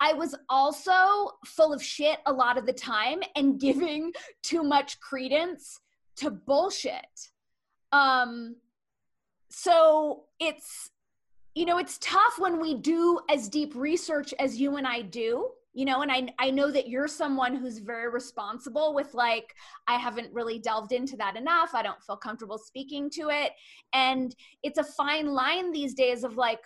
[0.00, 4.98] I was also full of shit a lot of the time and giving too much
[5.00, 5.78] credence
[6.16, 7.30] to bullshit.
[7.92, 8.56] Um,
[9.48, 10.90] so it's
[11.54, 15.48] you know it's tough when we do as deep research as you and i do
[15.72, 19.54] you know and i i know that you're someone who's very responsible with like
[19.86, 21.70] i haven't really delved into that enough.
[21.74, 23.52] I don't feel comfortable speaking to it.
[23.92, 26.60] And it's a fine line these days of like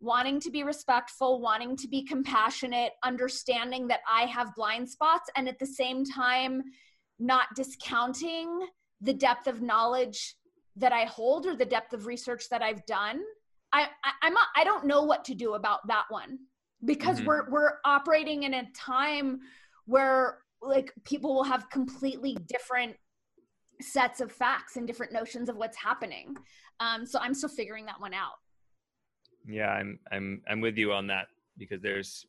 [0.00, 5.48] wanting to be respectful wanting to be compassionate understanding that i have blind spots and
[5.48, 6.62] at the same time
[7.18, 8.66] not discounting
[9.00, 10.36] the depth of knowledge
[10.76, 13.22] that I hold or the depth of research that I've done.
[13.72, 16.38] I, I I'm not, I don't know what to do about that one
[16.84, 17.26] because mm-hmm.
[17.26, 19.40] we're we're operating in a time
[19.86, 22.96] where like people will have completely different
[23.80, 26.34] sets of facts and different notions of what's happening.
[26.80, 28.34] Um, so I'm still figuring that one out.
[29.46, 32.26] Yeah, I'm I'm I'm with you on that because there's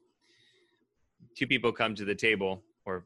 [1.36, 3.06] two people come to the table or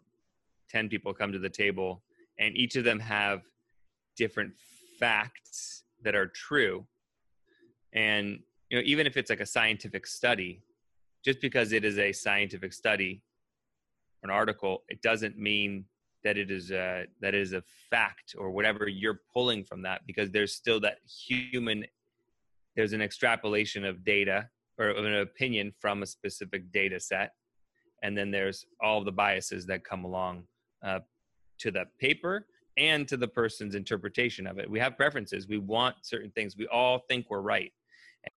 [0.69, 2.01] 10 people come to the table
[2.39, 3.41] and each of them have
[4.15, 4.53] different
[5.01, 6.87] facts that are true.
[7.93, 8.39] And
[8.69, 10.63] you know even if it's like a scientific study
[11.25, 13.21] just because it is a scientific study
[14.23, 15.83] an article it doesn't mean
[16.23, 20.01] that it is a that it is a fact or whatever you're pulling from that
[20.07, 21.85] because there's still that human
[22.75, 24.47] there's an extrapolation of data
[24.77, 27.33] or of an opinion from a specific data set.
[28.03, 30.43] And then there's all the biases that come along
[30.83, 30.99] uh,
[31.59, 32.47] to the paper
[32.77, 34.69] and to the person's interpretation of it.
[34.69, 35.47] We have preferences.
[35.47, 36.55] We want certain things.
[36.57, 37.71] We all think we're right.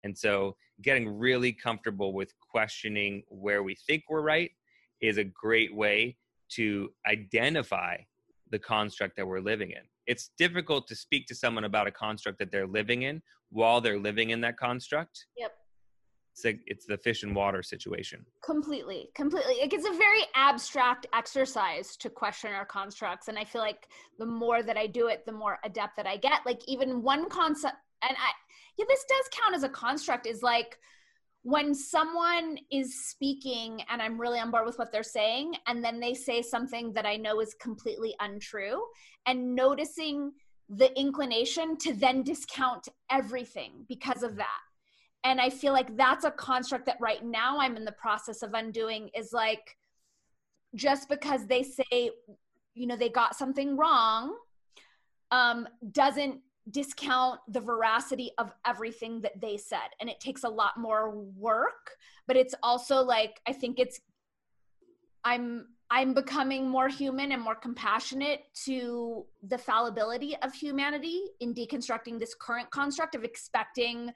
[0.02, 4.50] And so getting really comfortable with questioning where we think we're right
[5.00, 6.16] is a great way
[6.50, 7.96] to identify
[8.50, 9.82] the construct that we're living in.
[10.06, 13.98] It's difficult to speak to someone about a construct that they're living in while they're
[13.98, 15.26] living in that construct.
[15.36, 15.52] Yep
[16.42, 18.24] it's the fish and water situation.
[18.44, 19.56] Completely completely.
[19.60, 24.26] Like it's a very abstract exercise to question our constructs and i feel like the
[24.26, 26.40] more that i do it the more adept that i get.
[26.46, 28.30] Like even one concept and i
[28.78, 30.78] yeah this does count as a construct is like
[31.42, 36.00] when someone is speaking and i'm really on board with what they're saying and then
[36.00, 38.82] they say something that i know is completely untrue
[39.26, 40.32] and noticing
[40.68, 44.60] the inclination to then discount everything because of that
[45.24, 48.54] and i feel like that's a construct that right now i'm in the process of
[48.54, 49.76] undoing is like
[50.74, 52.10] just because they say
[52.74, 54.36] you know they got something wrong
[55.30, 59.88] um, doesn't discount the veracity of everything that they said.
[60.00, 61.96] And it takes a lot more work
[62.26, 64.00] but it's also like i think it's
[65.24, 72.18] i'm i'm becoming more human and more compassionate to the fallibility of humanity in deconstructing
[72.18, 74.10] this current construct of expecting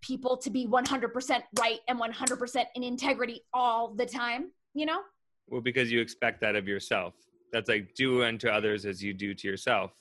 [0.00, 5.00] people to be 100% right and 100% in integrity all the time, you know?
[5.48, 7.14] Well, because you expect that of yourself.
[7.52, 9.92] That's like do unto others as you do to yourself.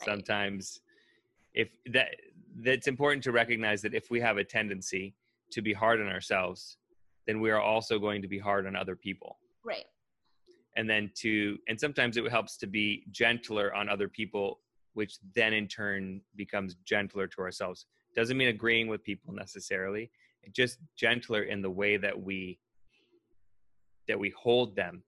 [0.00, 0.06] Right.
[0.06, 0.80] Sometimes
[1.54, 2.08] if that
[2.62, 5.14] that's important to recognize that if we have a tendency
[5.52, 6.78] to be hard on ourselves,
[7.26, 9.38] then we are also going to be hard on other people.
[9.64, 9.84] Right.
[10.76, 14.58] And then to and sometimes it helps to be gentler on other people
[14.94, 17.84] which then in turn becomes gentler to ourselves.
[18.16, 20.10] Doesn't mean agreeing with people necessarily,
[20.52, 22.58] just gentler in the way that we
[24.08, 25.02] that we hold them.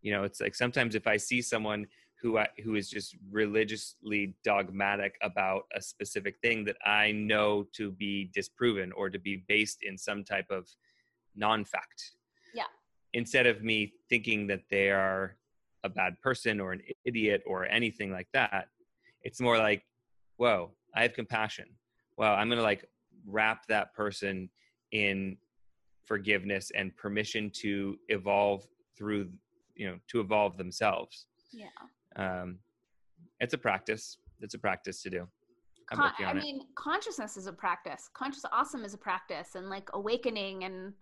[0.00, 1.86] You know, it's like sometimes if I see someone
[2.20, 7.90] who I, who is just religiously dogmatic about a specific thing that I know to
[7.90, 10.68] be disproven or to be based in some type of
[11.34, 12.12] non-fact.
[12.54, 12.64] Yeah.
[13.12, 15.36] Instead of me thinking that they are
[15.84, 18.68] a bad person or an idiot or anything like that,
[19.22, 19.82] it's more like,
[20.36, 21.66] whoa, I have compassion.
[22.16, 22.84] Well, I'm gonna like
[23.26, 24.48] wrap that person
[24.92, 25.36] in
[26.04, 29.30] forgiveness and permission to evolve through,
[29.74, 31.26] you know, to evolve themselves.
[31.52, 31.66] Yeah.
[32.16, 32.58] Um,
[33.40, 34.18] it's a practice.
[34.40, 35.28] It's a practice to do.
[35.90, 36.42] Con- I on it.
[36.42, 38.08] mean, consciousness is a practice.
[38.14, 40.92] Conscious awesome is a practice, and like awakening, and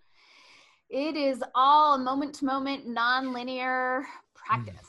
[0.89, 4.05] it is all moment to moment, non-linear
[4.35, 4.87] practice.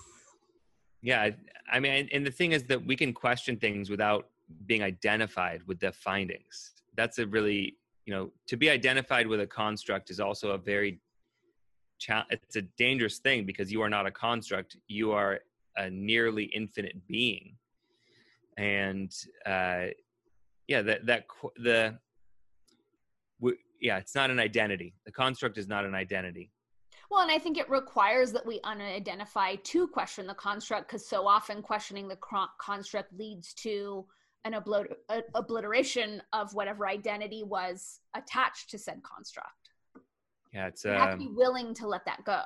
[1.01, 1.29] Yeah,
[1.71, 4.29] I- mean, and the thing is that we can question things without
[4.65, 6.73] being identified with the findings.
[6.95, 10.99] That's a really, you know, to be identified with a construct is also a very,
[12.29, 14.77] it's a dangerous thing because you are not a construct.
[14.87, 15.39] You are
[15.77, 17.55] a nearly infinite being,
[18.57, 19.11] and
[19.45, 19.85] uh,
[20.67, 21.25] yeah, that that
[21.57, 21.97] the,
[23.39, 24.95] w- yeah, it's not an identity.
[25.05, 26.51] The construct is not an identity.
[27.11, 31.27] Well, and I think it requires that we unidentify to question the construct because so
[31.27, 32.17] often questioning the
[32.57, 34.05] construct leads to
[34.45, 39.69] an oblo- a- obliteration of whatever identity was attached to said construct.
[40.53, 42.43] Yeah, it's You have to um, be willing to let that go.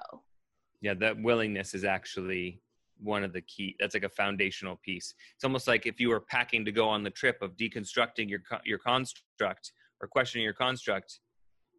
[0.82, 2.62] yeah that willingness is actually
[3.00, 6.22] one of the key that's like a foundational piece it's almost like if you were
[6.22, 9.72] packing to go on the trip of deconstructing your your construct
[10.02, 11.20] or questioning your construct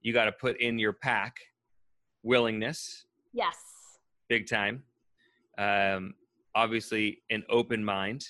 [0.02, 1.34] you got to put in your pack
[2.22, 3.56] willingness Yes.
[4.28, 4.82] big time
[5.58, 6.14] um,
[6.54, 8.22] obviously an open mind.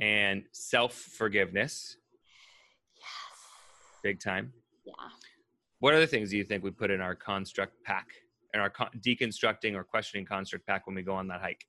[0.00, 1.96] And self forgiveness
[2.96, 3.06] Yes.
[4.02, 4.52] big time
[4.84, 4.94] Yeah.
[5.78, 8.08] what other things do you think we put in our construct pack
[8.54, 11.66] in our con- deconstructing or questioning construct pack when we go on that hike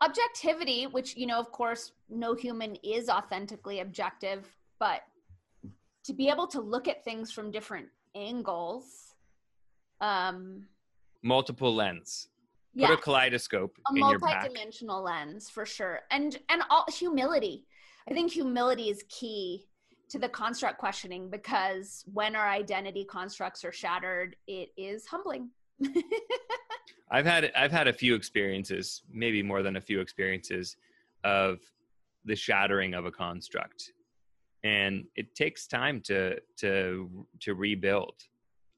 [0.00, 5.02] objectivity which you know of course no human is authentically objective but
[6.04, 9.14] to be able to look at things from different angles
[10.00, 10.66] um
[11.22, 12.28] multiple lens
[12.74, 16.00] yeah put a kaleidoscope a in your pack multi-dimensional lens for sure.
[16.10, 17.66] And and all humility.
[18.08, 19.66] I think humility is key
[20.08, 25.50] to the construct questioning because when our identity constructs are shattered it is humbling.
[27.10, 30.76] I've had I've had a few experiences, maybe more than a few experiences,
[31.24, 31.60] of
[32.24, 33.92] the shattering of a construct,
[34.64, 38.14] and it takes time to to to rebuild.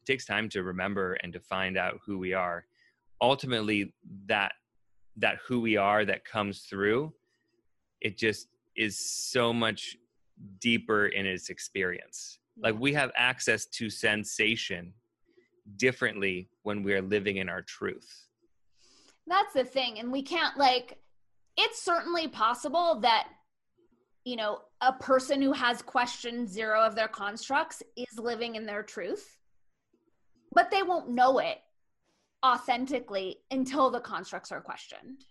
[0.02, 2.64] It takes time to remember and to find out who we are.
[3.20, 3.92] Ultimately,
[4.26, 4.52] that
[5.16, 7.12] that who we are that comes through,
[8.00, 9.96] it just is so much
[10.60, 12.38] deeper in its experience.
[12.58, 14.92] Like we have access to sensation
[15.76, 18.26] differently when we are living in our truth.
[19.26, 20.98] that's the thing and we can't like
[21.56, 23.28] it's certainly possible that
[24.24, 28.82] you know a person who has questioned zero of their constructs is living in their
[28.82, 29.38] truth
[30.52, 31.58] but they won't know it
[32.44, 35.24] authentically until the constructs are questioned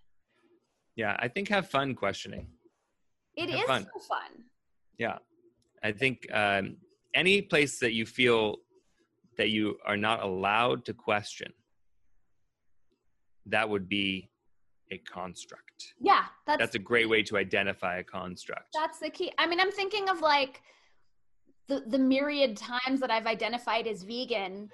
[0.95, 2.47] Yeah, I think have fun questioning.
[3.35, 3.83] It Have is fun.
[3.93, 4.31] so fun
[4.97, 5.17] Yeah,
[5.83, 6.77] I think um,
[7.15, 8.57] any place that you feel
[9.37, 11.51] that you are not allowed to question,
[13.47, 14.29] that would be
[14.91, 15.79] a construct.
[15.99, 18.67] yeah that's That's a great way to identify a construct.
[18.73, 19.31] That's the key.
[19.37, 20.61] I mean, I'm thinking of like
[21.67, 24.69] the the myriad times that I've identified as vegan,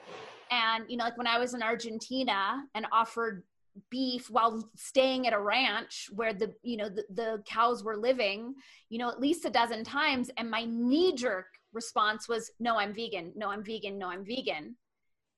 [0.52, 3.44] and you know, like when I was in Argentina and offered
[3.90, 8.54] beef while staying at a ranch where the you know the, the cows were living
[8.90, 10.30] you know at least a dozen times.
[10.38, 13.32] And my knee jerk response was no i'm vegan.
[13.36, 13.98] No i'm vegan.
[13.98, 14.76] No i'm vegan.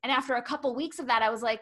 [0.03, 1.61] And after a couple weeks of that i was like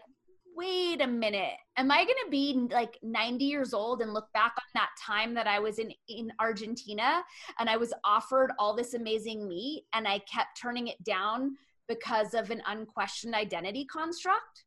[0.56, 1.54] wait a minute.
[1.78, 5.34] Am i going to be like 90 years old and look back on that time
[5.34, 7.24] that i was in in argentina
[7.60, 11.56] and i was offered all this amazing meat and i kept turning it down
[11.90, 14.64] because of an unquestioned identity construct.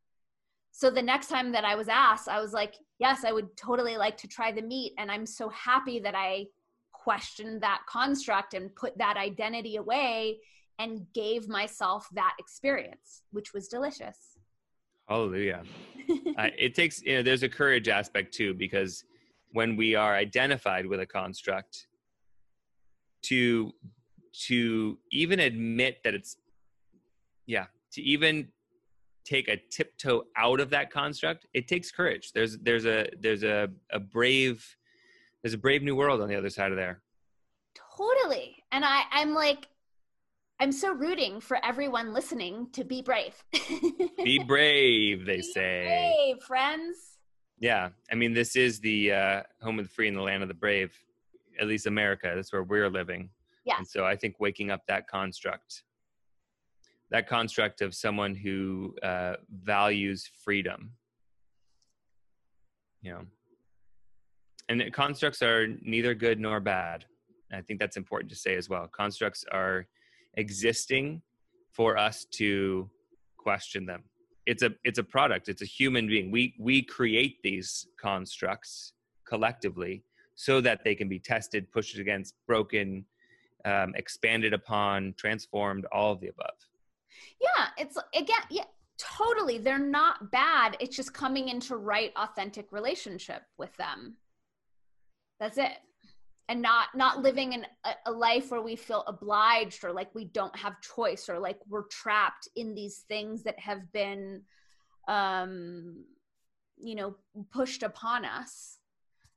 [0.72, 3.96] So the next time that i was asked i was like yes i would totally
[3.96, 4.92] like to try the meat.
[4.98, 6.46] And i'm so happy that i
[6.92, 10.38] questioned that construct and put that identity away
[10.78, 14.18] and gave myself that experience which was delicious.
[15.08, 15.62] Hallelujah.
[16.38, 19.04] uh, it takes you know there's a courage aspect too because
[19.50, 21.86] when we are identified with a construct
[23.22, 23.72] to
[24.32, 26.36] to even admit that it's
[27.46, 28.48] yeah to even
[29.24, 33.68] take a tiptoe out of that construct it takes courage there's there's a there's a,
[33.92, 34.76] a brave
[35.42, 37.02] there's a brave new world on the other side of there.
[37.96, 38.62] Totally.
[38.70, 39.66] And I, I'm like,
[40.60, 43.34] I'm so rooting for everyone listening to be brave.
[44.22, 45.84] be brave, they be say.
[45.84, 47.18] Brave, friends.
[47.58, 47.88] Yeah.
[48.10, 50.54] I mean, this is the uh, home of the free and the land of the
[50.54, 50.96] brave,
[51.60, 52.32] at least America.
[52.34, 53.30] That's where we're living.
[53.64, 53.74] Yeah.
[53.78, 55.82] And so I think waking up that construct,
[57.12, 60.92] that construct of someone who uh, values freedom,
[63.02, 63.20] you know,
[64.68, 67.04] and constructs are neither good nor bad.
[67.52, 68.88] I think that's important to say as well.
[68.88, 69.86] Constructs are
[70.34, 71.20] existing
[71.70, 72.88] for us to
[73.36, 74.04] question them.
[74.46, 75.50] It's a it's a product.
[75.50, 76.30] It's a human being.
[76.30, 78.94] We we create these constructs
[79.26, 80.02] collectively
[80.34, 83.04] so that they can be tested, pushed against, broken,
[83.66, 86.56] um, expanded upon, transformed, all of the above.
[87.40, 88.64] Yeah, it's again, yeah,
[88.98, 89.58] totally.
[89.58, 90.76] They're not bad.
[90.80, 94.16] It's just coming into right, authentic relationship with them.
[95.40, 95.72] That's it
[96.48, 100.24] and not not living in a, a, life where we feel obliged or like we
[100.26, 104.42] don't have choice or like we're trapped in these things that have been
[105.08, 106.04] um
[106.76, 107.14] you know
[107.50, 108.78] pushed upon us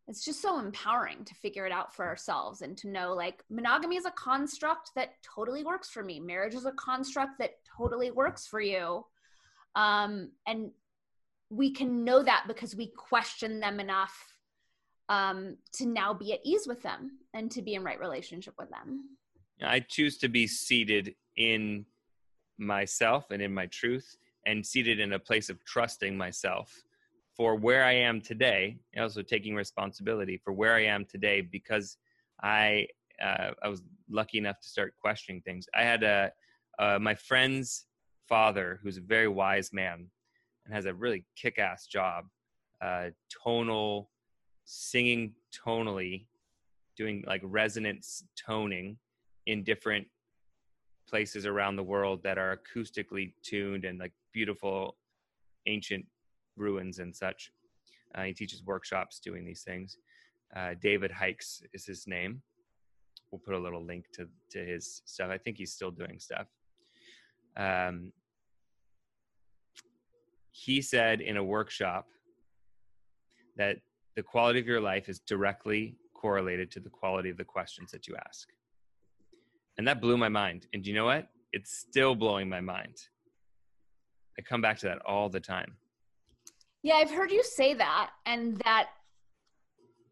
[0.08, 3.96] it's just so empowering to figure it out for ourselves and to know like monogamy
[3.96, 8.48] is a construct that totally works for me marriage is a construct that totally works
[8.48, 9.06] for you
[9.76, 10.72] um and
[11.50, 14.36] we can know that because we question them enough
[15.10, 18.70] um, to now be at ease with them and to be in right relationship with
[18.70, 19.10] them.
[19.62, 21.86] I choose to be seated in
[22.58, 26.74] myself and in my truth and seated in a place of trusting myself
[27.36, 31.98] for where I am today, and also taking responsibility for where I am today because
[32.42, 32.88] I
[33.22, 35.68] uh, I was lucky enough to start questioning things.
[35.76, 36.32] I had a
[36.80, 37.86] uh, my friend's
[38.28, 40.08] father, who's a very wise man
[40.66, 42.26] and has a really kick-ass job,
[42.82, 43.10] uh,
[43.44, 44.10] tonal
[44.66, 46.26] singing tonally,
[46.98, 48.98] doing like resonance toning
[49.46, 50.08] in different
[51.08, 54.98] places around the world that are acoustically tuned and like beautiful
[55.68, 56.06] ancient
[56.58, 57.52] ruins and such.
[58.16, 59.98] Uh, he teaches workshops doing these things.
[60.56, 62.42] Uh, David Hykes is his name.
[63.32, 65.30] We'll put a little link to to his stuff.
[65.30, 66.48] I think he's still doing stuff.
[67.58, 68.12] Um,
[70.52, 72.08] he said in a workshop
[73.58, 73.78] that
[74.16, 78.08] the quality of your life is directly correlated to the quality of the questions that
[78.08, 78.50] you ask.
[79.78, 80.68] And that blew my mind.
[80.74, 81.28] And you know what?
[81.52, 82.96] It's still blowing my mind.
[84.38, 85.76] I come back to that all the time.
[86.84, 88.90] Yeah, I've heard you say that and that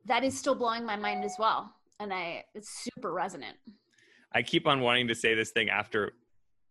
[0.06, 1.74] that is still blowing my mind as well.
[2.00, 3.58] And I it's super resonant.
[4.34, 6.14] I keep on wanting to say this thing after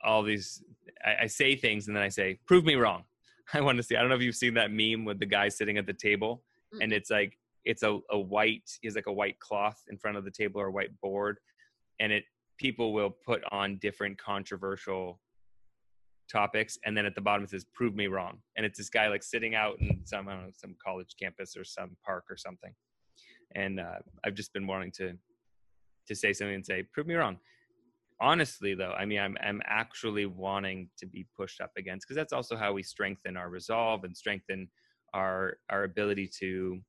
[0.04, 0.62] all these
[1.04, 3.04] I, I say things and then I say, prove me wrong.
[3.54, 3.96] I want to see.
[3.96, 6.42] I don't know if you've seen that meme with the guy sitting at the table
[6.72, 6.82] mm-hmm.
[6.82, 10.16] and it's like it's a, a white he has like a white cloth in front
[10.16, 11.38] of the table or a white board
[12.00, 12.24] and it
[12.58, 15.20] people will put on different controversial
[16.30, 19.08] topics and then at the bottom it says prove me wrong and it's this guy
[19.08, 22.36] like sitting out in some i don't know some college campus or some park or
[22.36, 22.72] something
[23.54, 25.12] and uh, i've just been wanting to
[26.06, 27.36] to say something and say prove me wrong
[28.20, 32.32] honestly though i mean i'm, I'm actually wanting to be pushed up against because that's
[32.32, 34.68] also how we strengthen our resolve and strengthen
[35.14, 36.80] our our ability to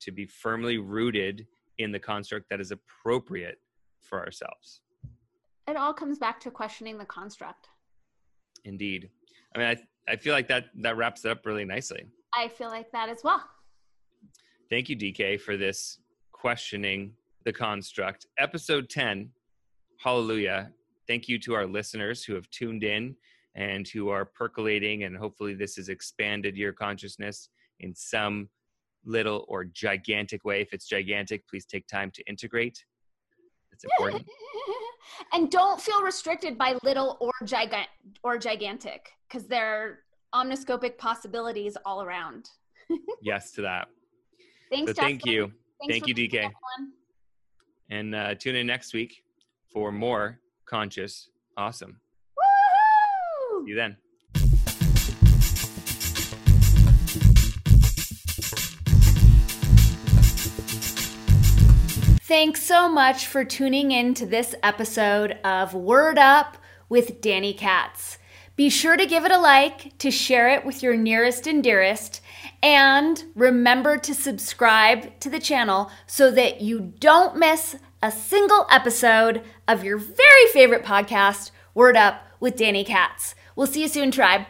[0.00, 1.46] to be firmly rooted
[1.78, 3.58] in the construct that is appropriate
[4.02, 4.80] for ourselves.
[5.68, 7.68] It all comes back to questioning the construct.
[8.64, 9.10] Indeed.
[9.54, 12.04] I mean i i feel like that that wraps it up really nicely.
[12.34, 13.42] I feel like that as well.
[14.68, 15.98] Thank you dk for this
[16.32, 17.12] questioning
[17.44, 18.26] the construct.
[18.38, 19.30] Episode 10
[20.00, 20.70] hallelujah.
[21.06, 23.14] Thank you to our listeners who have tuned in
[23.54, 27.48] and who are percolating and hopefully this has expanded your consciousness
[27.80, 28.48] in some
[29.04, 30.60] little or gigantic way.
[30.60, 32.84] If it's gigantic please take time to integrate.
[33.72, 34.26] It's important.
[35.32, 37.86] And don't feel restricted by little or gigant
[38.22, 39.98] or gigantic because there
[40.32, 42.50] are omniscopic possibilities all around.
[43.22, 43.88] Yes to that.
[44.70, 45.52] Thanks so thank you.
[45.80, 46.50] Thanks thank you dk
[47.90, 49.22] and uh, tune in next week
[49.72, 52.00] for more conscious awesome
[53.64, 53.96] See you then.
[62.22, 66.56] Thanks so much for tuning in to this episode of Word Up
[66.88, 68.18] with Danny Katz.
[68.56, 72.20] Be sure to give it a like, to share it with your nearest and dearest,
[72.62, 79.42] and remember to subscribe to the channel so that you don't miss a single episode
[79.68, 83.34] of your very favorite podcast, Word Up with Danny Katz.
[83.56, 84.46] We'll see you soon, tribe.